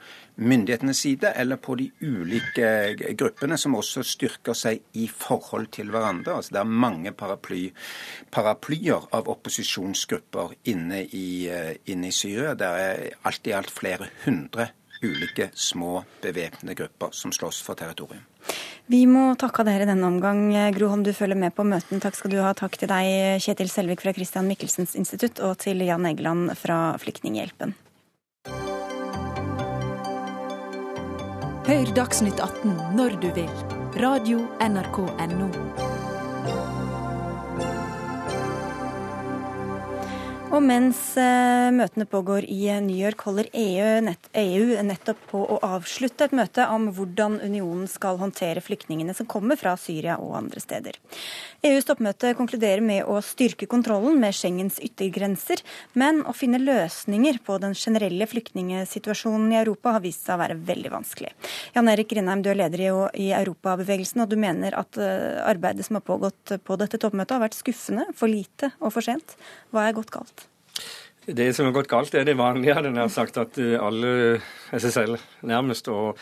[0.41, 6.39] myndighetenes side eller på de ulike gruppene, som også styrker seg i forhold til hverandre.
[6.39, 7.67] Altså, det er mange paraply,
[8.33, 12.55] paraplyer av opposisjonsgrupper inne i, eh, inne i Syria.
[12.55, 14.71] Det er alt i alt flere hundre
[15.03, 18.23] ulike små bevæpnede grupper som slåss for territorium.
[18.91, 20.49] Vi må takke dere denne omgang.
[20.75, 22.01] Gro Holm, du følger med på møten.
[22.03, 22.51] Takk skal du ha.
[22.57, 27.75] Takk til deg, Kjetil Selvik fra Christian Michelsens institutt, og til Jan Egeland fra Flyktninghjelpen.
[31.71, 33.55] Hør Dagsnytt 18 når du vil.
[34.01, 35.90] Radio NRK Radio.nrk.no.
[40.51, 45.59] Og mens eh, møtene pågår i New York, holder EU, nett, EU, nettopp på å
[45.63, 50.59] avslutte et møte om hvordan unionen skal håndtere flyktningene som kommer fra Syria og andre
[50.59, 50.97] steder.
[51.63, 55.63] EUs toppmøte konkluderer med å styrke kontrollen med Schengens yttergrenser,
[55.95, 60.59] men å finne løsninger på den generelle flyktningsituasjonen i Europa har vist seg å være
[60.67, 61.31] veldig vanskelig.
[61.77, 66.01] Jan Erik Grindheim, du er leder i Europabevegelsen, og du mener at eh, arbeidet som
[66.01, 69.39] har pågått på dette toppmøtet har vært skuffende, for lite og for sent.
[69.71, 70.40] Hva er gått galt?
[71.35, 73.39] Det som har gått galt, er det vanlige, hadde jeg sagt.
[73.41, 74.41] At eh, alle
[74.75, 75.17] SSL
[75.47, 76.19] nærmest og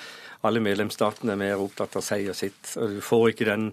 [0.48, 2.62] alle medlemsstatene er mer opptatt av seg og sitt.
[2.80, 3.72] Og du får ikke den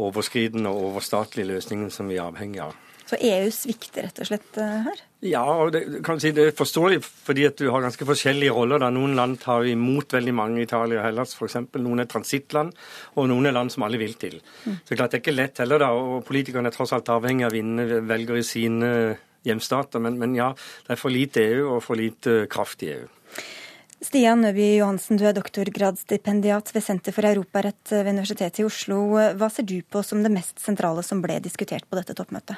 [0.00, 2.78] overskridende og overstatlige løsningen som vi er avhengig av.
[3.10, 5.00] Så EU svikter rett og slett eh, her?
[5.26, 8.78] Ja, og det, kan si, det er forståelig fordi at du har ganske forskjellige roller.
[8.78, 8.92] Da.
[8.94, 11.58] Noen land tar imot veldig mange, Italia og Hellas f.eks.
[11.82, 12.70] Noen er transittland,
[13.18, 14.38] og noen er land som alle vil til.
[14.62, 14.78] Mm.
[14.86, 15.90] Så klart Det er ikke lett heller, da.
[15.90, 18.92] Og politikerne er tross alt avhengig av å vinne velgere i sine
[19.46, 20.02] hjemstater.
[20.02, 20.52] Men, men, ja,
[20.86, 23.08] det er for lite EU og for lite kraft i EU.
[24.00, 29.02] Stian Nøby Johansen, du er doktorgradsstipendiat ved Senter for europarett ved Universitetet i Oslo.
[29.36, 32.56] Hva ser du på som det mest sentrale som ble diskutert på dette toppmøtet?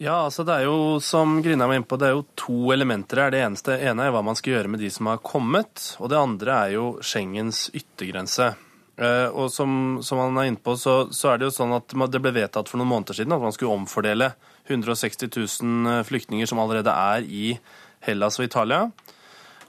[0.00, 3.20] Ja, altså det er jo, som Grina var inne på, det er jo to elementer
[3.20, 3.34] her.
[3.34, 5.90] Det eneste ene er hva man skal gjøre med de som har kommet.
[6.00, 8.46] Og det andre er jo Schengens yttergrense.
[8.96, 11.92] Eh, og som, som han er inne på, så, så, er det jo sånn at
[11.92, 14.32] det ble vedtatt for noen måneder siden at man skulle omfordele
[14.70, 15.30] 160
[15.62, 17.54] 000 eh, flyktninger som allerede er i
[18.06, 18.84] Hellas og Italia.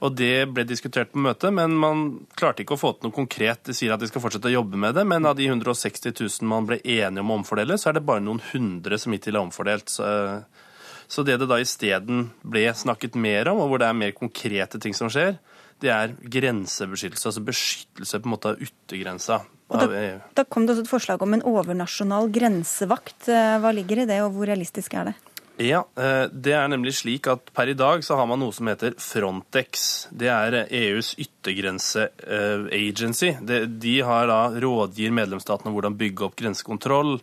[0.02, 2.00] Og Det ble diskutert på møtet, men man
[2.38, 3.60] klarte ikke å få til noe konkret.
[3.68, 6.48] De sier at de skal fortsette å jobbe med det, men av de 160 000
[6.50, 9.44] man ble enige om å omfordele, så er det bare noen hundre som hittil er
[9.44, 9.92] omfordelt.
[9.94, 10.08] Så,
[11.06, 14.82] så det det da isteden ble snakket mer om, og hvor det er mer konkrete
[14.82, 15.36] ting som skjer,
[15.82, 19.36] det er grensebeskyttelse, altså beskyttelse på en måte av yttergrensa.
[19.72, 19.86] Da,
[20.36, 23.28] da, kom det også et forslag om en overnasjonal grensevakt.
[23.32, 25.14] Eh, hva ligger i det, og hvor realistisk er det?
[25.62, 28.66] Ja, eh, Det er nemlig slik at per i dag så har man noe som
[28.68, 30.06] heter Frontex.
[30.10, 33.32] Det er EUs yttergrense-agency.
[33.80, 37.20] De har da rådgir medlemsstatene hvordan bygge opp grensekontroll.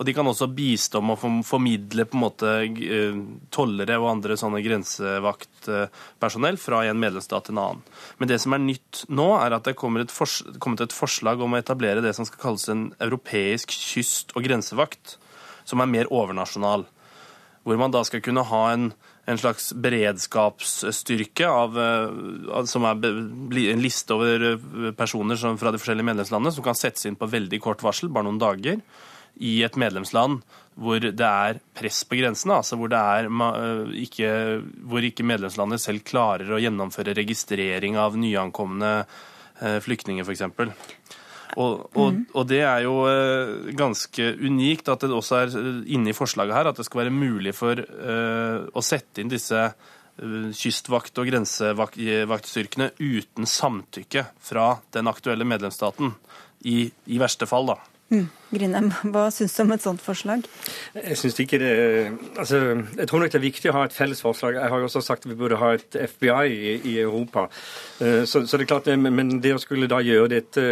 [0.00, 3.16] Og de kan også bistå med å formidle på en måte eh,
[3.52, 7.82] tollere og andre sånne grensevaktpersonell fra en medlemsstat til en annen.
[8.16, 11.60] Men det som er nytt nå, er at det er kommet et forslag om å
[11.60, 15.18] etablere det som skal kalles en europeisk kyst- og grensevakt,
[15.68, 16.86] som er mer overnasjonal.
[17.68, 18.88] Hvor man da skal kunne ha en,
[19.28, 25.84] en slags beredskapsstyrke av, eh, som er en liste over eh, personer som, fra de
[25.84, 28.80] forskjellige medlemslandene som kan settes inn på veldig kort varsel, bare noen dager
[29.36, 30.40] i et medlemsland
[30.80, 34.30] hvor det er press på grensene, altså hvor, er, eh, ikke,
[34.88, 40.46] hvor ikke medlemslandet selv klarer å gjennomføre registrering av nyankomne eh, flyktninger, f.eks.
[41.58, 42.20] Og, og, mm.
[42.32, 45.56] og, det er jo eh, ganske unikt at det også er
[45.90, 49.70] inne i forslaget her at det skal være mulig for å sette inn disse
[50.20, 56.12] kystvakt- og grensevaktstyrkene uten samtykke fra den aktuelle medlemsstaten.
[56.68, 57.78] I, i verste fall, da.
[58.12, 58.26] Mm.
[58.50, 60.42] Grinem, hva syns du om et sånt forslag?
[60.96, 61.74] Jeg synes ikke det
[62.36, 62.58] altså,
[62.98, 64.58] Jeg tror nok det er viktig å ha et felles forslag.
[64.58, 67.46] Jeg har jo også sagt at vi burde ha et FBI i, i Europa.
[68.00, 70.66] Uh, så, så, det er klart Men det å skulle da gjøre dette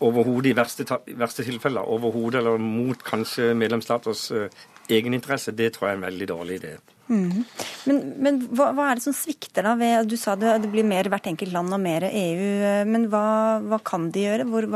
[0.00, 0.86] overhodet i verste,
[1.20, 6.28] verste tilfeller, overhodet eller mot kanskje medlemsstaters uh, egeninteresse, det tror jeg er en veldig
[6.32, 6.74] dårlig idé.
[7.10, 7.42] Mm.
[7.90, 9.74] Men, men hva, hva, er det som svikter da?
[9.78, 12.48] Ved, du sa det, det, blir mer hvert enkelt land og mer EU.
[12.70, 14.68] Eh, men hva, hva kan de gjøre Hvor,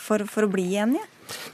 [0.00, 1.04] for, for å bli enige?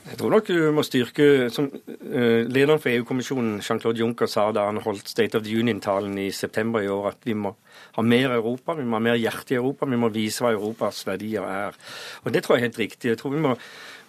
[0.05, 4.69] Jeg tror nok du må styrke som uh, Lederen for EU-kommisjonen, Jean-Claude Juncker, sa da
[4.69, 7.57] han holdt State of the Union-talen i september i år, at vi må
[7.97, 11.03] ha mer Europa, vi må ha mer hjerte i Europa, vi må vise hva Europas
[11.09, 11.81] verdier er.
[12.23, 13.11] Og Det tror jeg er helt riktig.
[13.11, 13.57] Jeg tror vi må,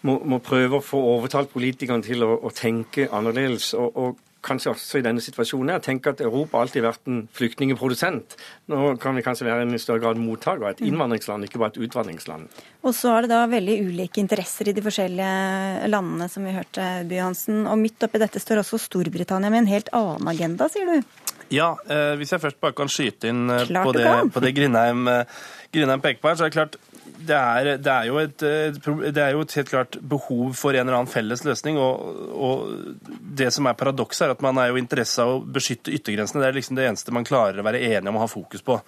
[0.06, 3.74] må, må prøve å få overtalt politikerne til å, å tenke annerledes.
[3.74, 7.24] og, og kanskje også i denne situasjonen her, tenke at Europa alltid har vært en
[7.36, 8.38] flyktningprodusent.
[8.72, 11.82] Nå kan vi kanskje være en i større grad mottaker, et innvandringsland, ikke bare et
[11.88, 12.62] utvandringsland.
[12.86, 16.90] Og så er det da veldig ulike interesser i de forskjellige landene, som vi hørte,
[17.10, 17.66] Byhansen.
[17.72, 21.16] Og midt oppi dette står også Storbritannia med en helt annen agenda, sier du?
[21.54, 25.06] Ja, eh, hvis jeg først bare kan skyte inn eh, på det, på det Grindheim,
[25.12, 25.42] eh,
[25.74, 26.78] Grindheim peker på her, så er det klart
[27.18, 30.98] det er, det, er et, det er, jo et, helt klart behov for en eller
[31.00, 31.80] annen felles løsning.
[31.80, 33.10] Og, og
[33.40, 36.44] det som er paradokset, er at man er jo interesse av å beskytte yttergrensene.
[36.44, 38.80] Det er liksom det eneste man klarer å være enige om å ha fokus på.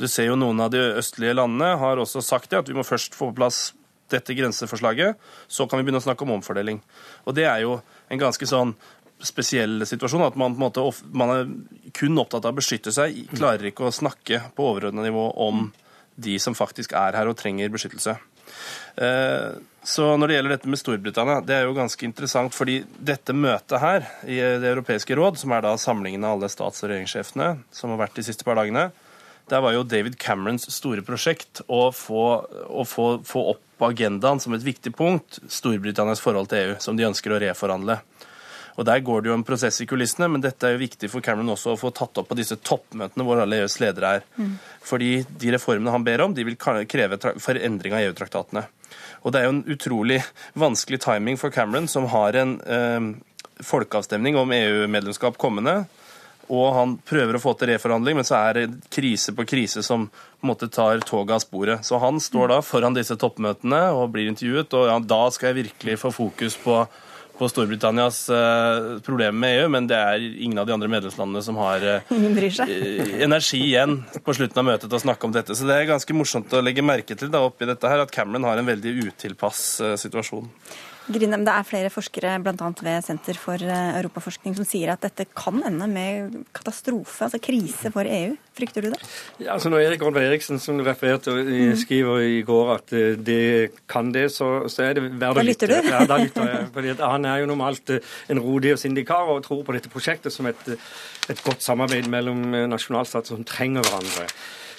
[0.00, 2.86] Du ser jo Noen av de østlige landene har også sagt det, at vi må
[2.86, 3.70] først få på plass
[4.10, 5.20] dette grenseforslaget.
[5.48, 6.80] Så kan vi begynne å snakke om omfordeling.
[7.26, 7.78] Og det er jo
[8.10, 8.74] en ganske sånn
[9.24, 10.26] spesiell situasjon.
[10.28, 11.54] At man, på en måte, man er
[11.96, 15.68] kun opptatt av å beskytte seg, klarer ikke å snakke på overordna nivå om
[16.20, 18.16] de som faktisk er her og trenger beskyttelse.
[19.00, 19.50] Eh,
[19.82, 23.80] så når det gjelder dette med Storbritannia, det er jo ganske interessant, fordi dette møtet
[23.80, 27.94] her i Det europeiske råd, som er da samlingen av alle stats- og regjeringssjefene som
[27.94, 28.90] har vært de siste par dagene,
[29.50, 32.24] der var jo David Camerons store prosjekt å få,
[32.70, 37.08] å få, få opp agendaen som et viktig punkt Storbritannias forhold til EU, som de
[37.08, 37.98] ønsker å reforhandle.
[38.80, 41.20] Og Der går det jo en prosess i kulissene, men dette er jo viktig for
[41.20, 44.24] Cameron også å få tatt opp på disse toppmøtene hvor alle EUs ledere er.
[44.40, 44.54] Mm.
[44.88, 45.10] Fordi
[45.42, 48.64] de reformene han ber om, de vil kreve forendring av EU-traktatene.
[49.20, 50.22] Og det er jo en utrolig
[50.56, 53.10] vanskelig timing for Cameron, som har en eh,
[53.68, 55.82] folkeavstemning om EU-medlemskap kommende.
[56.50, 60.08] Og han prøver å få til reforhandling, men så er det krise på krise som
[60.08, 61.84] på en måte tar toget av sporet.
[61.86, 65.66] Så han står da foran disse toppmøtene og blir intervjuet, og ja, da skal jeg
[65.66, 66.80] virkelig få fokus på
[67.40, 71.56] på Storbritannias uh, problemer med EU, men det er ingen av de andre medlemslandene som
[71.60, 72.12] har uh,
[73.24, 75.56] energi igjen på slutten av møtet til å snakke om dette.
[75.56, 78.44] Så det er ganske morsomt å legge merke til da, oppi dette her, at Cameron
[78.50, 80.52] har en veldig utilpass uh, situasjon.
[81.10, 82.68] Grinem, det er flere forskere bl.a.
[82.84, 87.90] ved Senter for eh, europaforskning som sier at dette kan ende med katastrofe, altså krise
[87.94, 88.36] for EU.
[88.56, 89.00] Frykter du det?
[89.40, 91.74] Ja, altså Når Erik Olve Eriksen som du refererte, mm.
[91.80, 95.66] skriver i går at eh, det kan det, så, så er det verdt å lytte.
[95.66, 95.90] Da lytter du?
[95.94, 96.70] Ja, da lytter jeg.
[96.76, 99.90] Fordi Han er jo normalt eh, en rodig og sindig kar og tror på dette
[99.92, 100.72] prosjektet som et,
[101.32, 104.30] et godt samarbeid mellom nasjonalstater som trenger hverandre.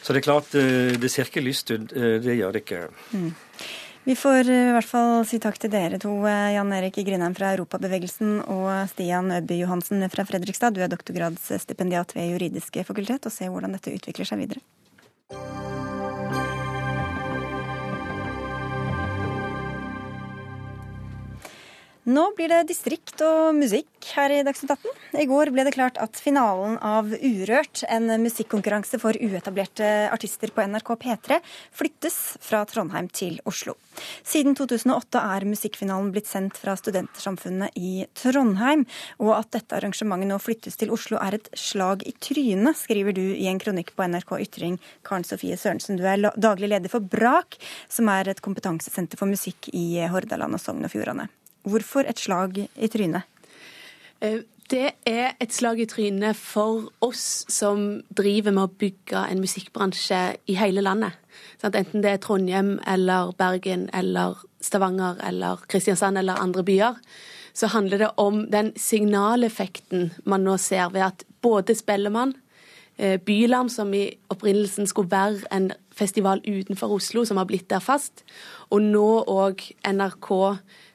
[0.02, 0.56] Så det er klart,
[0.98, 1.92] det ser ikke lyst ut.
[1.94, 2.88] Det gjør det ikke.
[3.14, 3.34] Mm.
[4.04, 7.36] Vi får eh, i hvert fall si takk til dere to, eh, Jan Erik Grindheim
[7.38, 10.74] fra Europabevegelsen og Stian Øby Johansen fra Fredrikstad.
[10.74, 15.81] Du er doktorgradsstipendiat ved Juridiske fakultet, og se hvordan dette utvikler seg videre.
[22.10, 24.94] Nå blir det distrikt og musikk her i Dagsnytt 18.
[25.22, 30.64] I går ble det klart at finalen av Urørt, en musikkonkurranse for uetablerte artister på
[30.66, 31.38] NRK P3,
[31.78, 33.76] flyttes fra Trondheim til Oslo.
[34.26, 38.88] Siden 2008 er musikkfinalen blitt sendt fra Studentersamfunnet i Trondheim.
[39.22, 43.28] Og at dette arrangementet nå flyttes til Oslo er et slag i trynet, skriver du
[43.36, 44.80] i en kronikk på NRK Ytring.
[45.06, 47.60] Karen Sofie Sørensen, du er daglig leder for BRAK,
[47.94, 51.30] som er et kompetansesenter for musikk i Hordaland og Sogn og Fjordane.
[51.64, 53.28] Hvorfor et slag i trynet?
[54.22, 54.42] Eh,
[54.72, 60.20] det er et slag i trynet for oss som driver med å bygge en musikkbransje
[60.48, 61.18] i hele landet.
[61.62, 66.96] Enten det er Trondheim eller Bergen eller Stavanger eller Kristiansand eller andre byer,
[67.54, 72.34] så handler det om den signaleffekten man nå ser ved at både Spellemann,
[72.98, 77.84] eh, Bylarm, som i opprinnelsen skulle være en festival utenfor Oslo, som har blitt der
[77.84, 78.24] fast,
[78.70, 80.32] og nå òg NRK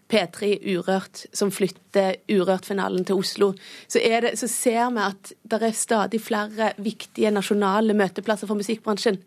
[0.07, 3.51] P3 Urørt, som flytter Urørt-finalen til Oslo,
[3.89, 9.19] så, det, så, ser vi at det er stadig flere viktige nasjonale møteplasser for musikkbransjen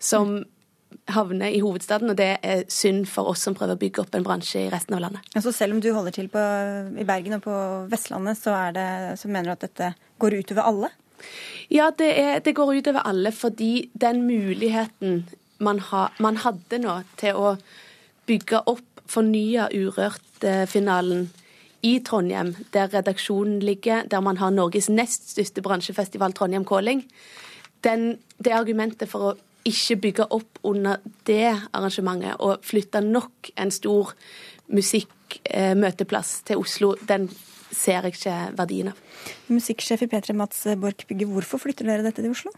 [0.00, 0.38] som
[1.10, 4.26] havner i hovedstaden, og det er synd for oss som prøver å bygge opp en
[4.26, 5.26] bransje i resten av landet.
[5.34, 6.40] Altså selv om du holder til på,
[6.98, 7.58] i Bergen og på
[7.90, 8.86] Vestlandet, så, det,
[9.20, 10.90] så mener du at dette går utover alle?
[11.70, 15.24] Ja, det, er, det går utover alle fordi den muligheten
[15.60, 17.54] man, ha, man hadde nå til å
[18.30, 21.28] bygge opp fornya Urørt-finalen
[21.82, 27.04] i Trondheim, der redaksjonen ligger, der man har Norges nest største bransjefestival, Trondheim Calling.
[27.84, 33.72] Den, det argumentet for å ikke bygge opp under det arrangementet og flytte nok en
[33.72, 34.12] stor
[34.70, 37.28] musikkmøteplass til Oslo, den
[37.70, 39.00] ser jeg ikke verdien av.
[39.52, 42.52] Musikksjef i P3 Mats Borch Bygge, hvorfor flytter dere dette til Oslo?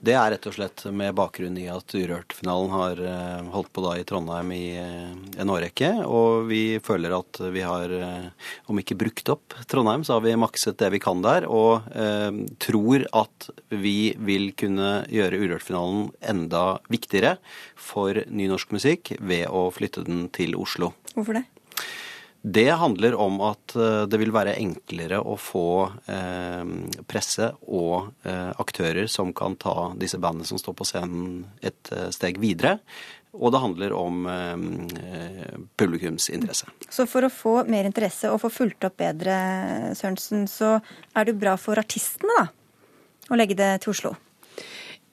[0.00, 3.94] Det er rett og slett med bakgrunn i at Urørt-finalen har eh, holdt på da
[3.96, 5.90] i Trondheim i eh, en årrekke.
[6.04, 10.36] Og vi føler at vi har, eh, om ikke brukt opp Trondheim, så har vi
[10.38, 11.48] makset det vi kan der.
[11.48, 17.36] Og eh, tror at vi vil kunne gjøre Urørt-finalen enda viktigere
[17.74, 20.92] for ny norsk musikk ved å flytte den til Oslo.
[21.16, 21.46] Hvorfor det?
[22.46, 23.72] Det handler om at
[24.06, 25.90] det vil være enklere å få
[27.10, 28.12] presse og
[28.62, 32.76] aktører som kan ta disse bandene som står på scenen et steg videre.
[33.34, 34.28] Og det handler om
[35.74, 36.70] publikumsinteresse.
[36.86, 39.34] Så for å få mer interesse og få fulgt opp bedre,
[39.98, 40.76] Sørensen, så
[41.18, 42.46] er det bra for artistene, da?
[43.26, 44.14] Å legge det til Oslo?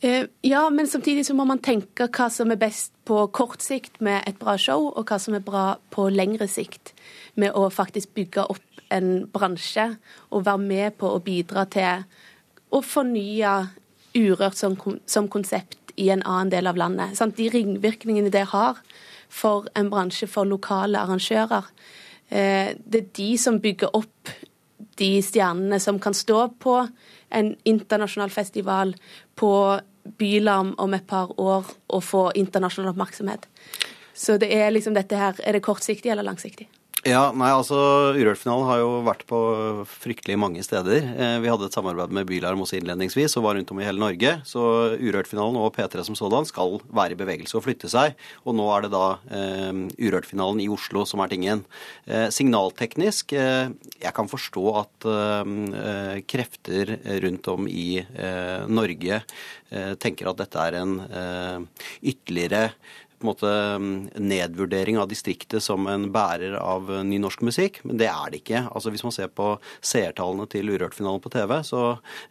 [0.04, 4.02] Eh, ja, men samtidig så må man tenke hva som er best på kort sikt
[4.04, 6.92] med et bra show, og hva som er bra på lengre sikt
[7.40, 9.86] med å faktisk bygge opp en bransje
[10.30, 12.04] og være med på å bidra til
[12.74, 13.56] å fornye
[14.14, 14.76] Urørt som,
[15.10, 17.16] som konsept i en annen del av landet.
[17.18, 17.34] Sant?
[17.34, 18.78] De ringvirkningene det har
[19.26, 21.72] for en bransje, for lokale arrangører.
[22.30, 24.30] Eh, det er de som bygger opp
[25.02, 26.76] de stjernene som kan stå på
[27.34, 28.94] en internasjonal festival
[29.40, 29.54] på
[30.04, 33.48] Bylarm om et par år og få internasjonal oppmerksomhet.
[34.14, 36.68] Så det er liksom dette her, er det kortsiktig eller langsiktig?
[37.04, 37.76] Ja, nei, altså
[38.16, 39.38] Urørt-finalen har jo vært på
[39.92, 41.04] fryktelig mange steder.
[41.04, 44.00] Eh, vi hadde et samarbeid med Bylarm også innledningsvis og var rundt om i hele
[44.00, 44.32] Norge.
[44.48, 44.64] Så
[44.96, 48.16] Urørt-finalen og P3 som sådan skal være i bevegelse og flytte seg.
[48.48, 49.04] Og nå er det da
[49.36, 51.66] eh, Urørt-finalen i Oslo som er tingen.
[52.08, 56.96] Eh, signalteknisk eh, Jeg kan forstå at eh, krefter
[57.28, 58.00] rundt om i
[58.72, 59.20] Norge
[60.00, 60.92] tenker at dette er en
[62.06, 62.76] ytterligere
[63.28, 68.34] måte mm, nedvurdering av distriktet som en bærer av ny norsk musikk, men det er
[68.34, 68.66] det ikke.
[68.72, 69.54] Altså Hvis man ser på
[69.84, 71.84] seertallene til Urørt-finalen på TV, så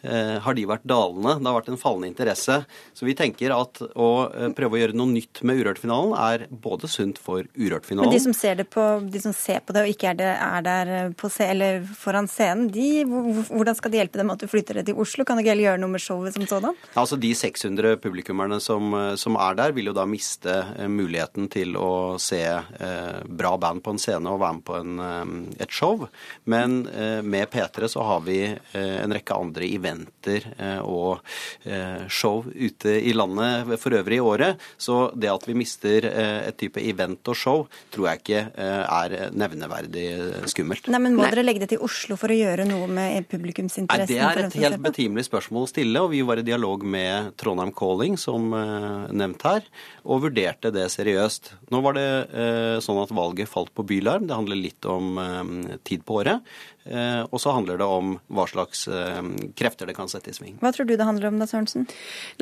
[0.02, 1.38] eh, har de vært dalende.
[1.40, 2.60] Det har vært en fallende interesse.
[2.96, 6.90] Så vi tenker at å eh, prøve å gjøre noe nytt med Urørt-finalen er både
[6.90, 10.12] sunt for Urørt-finalen Men de som ser, på, de som ser på det og ikke
[10.12, 13.04] er, det, er der på, eller foran scenen, de,
[13.50, 15.26] hvordan skal det hjelpe dem at du flytter det til Oslo?
[15.26, 16.78] Kan du ikke heller gjøre noe med showet som sådan?
[16.98, 21.76] Altså De 600 publikummerne som, som er der, vil jo da miste Eh, muligheten til
[21.78, 25.72] å se eh, bra band på en scene og være med på en, eh, et
[25.72, 26.06] show.
[26.44, 26.82] Men
[27.24, 30.44] med P3 så har vi en rekke andre eventer
[30.82, 31.22] og
[32.12, 34.62] show ute i landet for øvrig i året.
[34.80, 37.64] Så det at vi mister et type event og show,
[37.94, 40.06] tror jeg ikke er nevneverdig
[40.50, 40.90] skummelt.
[40.92, 44.18] Nei, men Må dere legge det til Oslo for å gjøre noe med publikumsinteressen?
[44.18, 47.32] Nei, Det er et helt betimelig spørsmål å stille, og vi var i dialog med
[47.40, 49.66] Trondheim Calling, som nevnt her,
[50.02, 51.52] og vurderte det seriøst.
[51.72, 54.28] Nå var det eh, sånn at valget falt på Bylarm.
[54.28, 56.54] Det handler litt om eh, tid på året.
[56.84, 59.20] Eh, og så handler det om hva slags eh,
[59.58, 60.56] krefter det kan sette i sving.
[60.62, 61.86] Hva tror du det handler om da, Sørensen?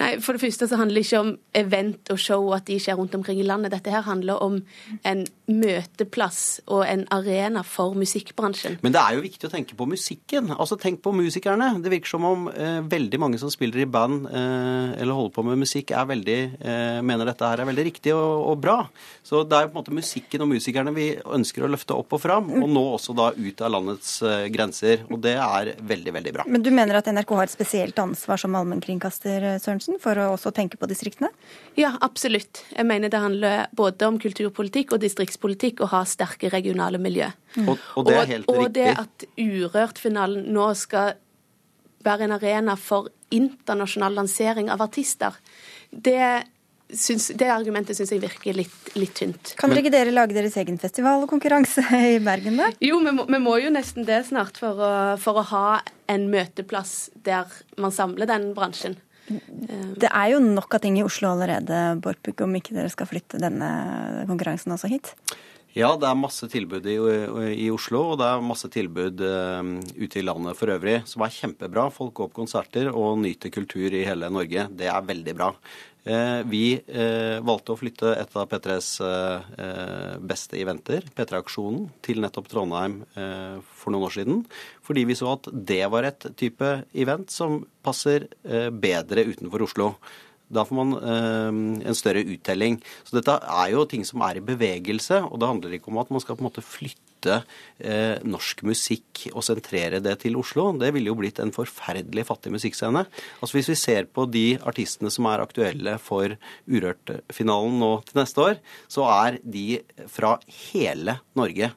[0.00, 2.96] Nei, For det første så handler det ikke om event og show at de skjer
[3.00, 3.74] rundt omkring i landet.
[3.74, 4.60] Dette her handler om
[5.04, 8.78] en møteplass og en arena for musikkbransjen.
[8.84, 10.54] Men det er jo viktig å tenke på musikken.
[10.56, 11.74] Altså Tenk på musikerne.
[11.82, 15.44] Det virker som om eh, veldig mange som spiller i band eh, eller holder på
[15.44, 18.78] med musikk, er veldig, eh, mener dette her er veldig riktig og, og, bra.
[19.26, 22.16] Så det er jo på en måte musikken og musikerne vi ønsker å løfte opp
[22.16, 25.04] og fram, og nå også da ut av landets eh, grenser.
[25.10, 26.44] Og det er veldig, veldig bra.
[26.50, 30.30] Men du mener at NRK har et spesielt ansvar som allmennkringkaster, eh, Sørensen, for å
[30.34, 31.30] også tenke på distriktene?
[31.78, 32.62] Ja, absolutt.
[32.76, 37.30] Jeg mener det handler både om kulturpolitikk og distriktspolitikk å ha sterke regionale miljø.
[37.56, 37.68] Mm.
[37.68, 38.66] Og, og, det er helt og, riktig.
[38.66, 41.18] Og det at Urørt-finalen nå skal
[42.04, 45.36] være en arena for internasjonal lansering av artister,
[45.90, 46.46] det
[46.96, 49.52] Syns, det argumentet syns jeg virker litt, litt, tynt.
[49.58, 51.84] Kan dere ikke dere lage deres egen festival og konkurranse
[52.14, 52.70] i Bergen, da?
[52.82, 55.66] Jo, vi må, vi må jo nesten det snart for å, for å, ha
[56.10, 58.98] en møteplass der man samler den bransjen.
[59.30, 63.38] Det er jo nok av ting i Oslo allerede, Borpuk, om ikke dere skal flytte
[63.38, 63.70] denne
[64.26, 65.14] konkurransen også hit?
[65.70, 66.96] Ja, det er masse tilbud i,
[67.54, 69.60] i, Oslo, og det er masse tilbud uh,
[69.94, 71.84] ute i landet for øvrig, som er kjempebra.
[71.94, 74.66] Folk går på konserter og nyter kultur i hele Norge.
[74.74, 75.52] Det er veldig bra.
[76.00, 78.88] Uh, vi uh, valgte å flytte et av P3s
[80.24, 84.42] beste eventer, P3-aksjonen, til nettopp Trondheim for noen år siden.
[84.86, 89.94] Fordi vi så at det var et type event som passer bedre utenfor Oslo.
[90.50, 92.80] Da får man eh, en større uttelling.
[93.06, 96.10] Så dette er jo ting som er i bevegelse, og det handler ikke om at
[96.10, 100.70] man skal på en måte flytte eh, norsk musikk og sentrere det til Oslo.
[100.78, 103.04] Det ville jo blitt en forferdelig fattig musikkscene.
[103.40, 106.36] Altså Hvis vi ser på de artistene som er aktuelle for
[106.70, 109.66] Urørt-finalen nå til neste år, så er de
[110.10, 110.36] fra
[110.70, 111.72] hele Norge.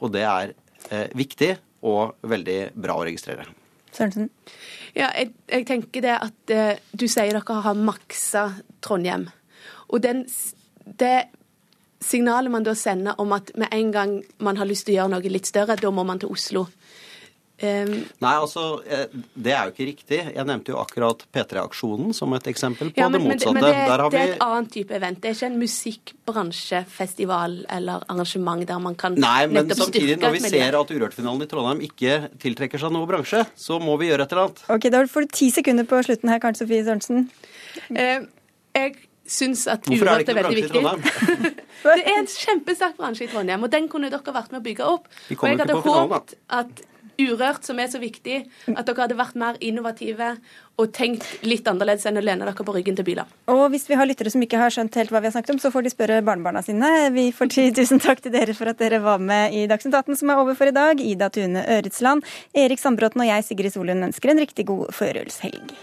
[0.00, 0.54] Og det er
[0.90, 1.54] eh, viktig
[1.86, 3.48] og veldig bra å registrere.
[3.90, 4.30] Sørensen?
[4.94, 8.46] Ja, jeg, jeg, tenker det at eh, du sier dere har maksa
[8.84, 9.28] Trondheim.
[9.90, 10.24] Og den,
[11.00, 11.30] det
[12.00, 15.14] signalet man da sender om at med en gang man har lyst til å gjøre
[15.16, 16.66] noe litt større, da må man til Oslo.
[17.60, 20.18] Um, Nei, altså, eh, det er jo ikke riktig.
[20.32, 23.52] Jeg nevnte jo akkurat P3-aksjonen som et eksempel på ja, det men, det motsatte.
[23.52, 25.20] men det, Der har det er vi et annet type event.
[25.20, 30.40] Det er ikke en musikkbransjefestival eller arrangement der man kan Nei, men samtidig, når vi
[30.46, 34.32] ser at Urørt-finalen i Trondheim ikke tiltrekker seg noe bransje, så må vi gjøre et
[34.32, 34.64] eller annet.
[34.78, 37.28] Ok, Da får du ti sekunder på slutten her, Karen Sofie Sørensen.
[37.92, 38.24] Uh,
[38.72, 38.96] jeg
[39.26, 41.50] syns at er Urørt ikke er veldig bransje i viktig.
[41.86, 44.86] det er en kjempesterk bransje i Trondheim, og den kunne dere vært med å bygge
[44.86, 45.10] opp.
[45.36, 46.86] Og jeg hadde håpet at
[47.20, 48.38] Urørt, som er så viktig,
[48.72, 50.32] at dere hadde vært mer innovative
[50.80, 53.28] og tenkt litt annerledes enn å lene dere på ryggen til biler.
[53.52, 55.60] Og hvis vi har lyttere som ikke har skjønt helt hva vi har snakket om,
[55.60, 56.88] så får de spørre barnebarna sine.
[57.12, 60.22] Vi får si tusen takk til dere for at dere var med i Dagsnytt 18,
[60.22, 61.04] som er over for i dag.
[61.04, 62.24] Ida Tune Øretsland,
[62.56, 65.76] Erik Sandbråten og jeg, Sigrid Solund, ønsker en riktig god førjulshelg.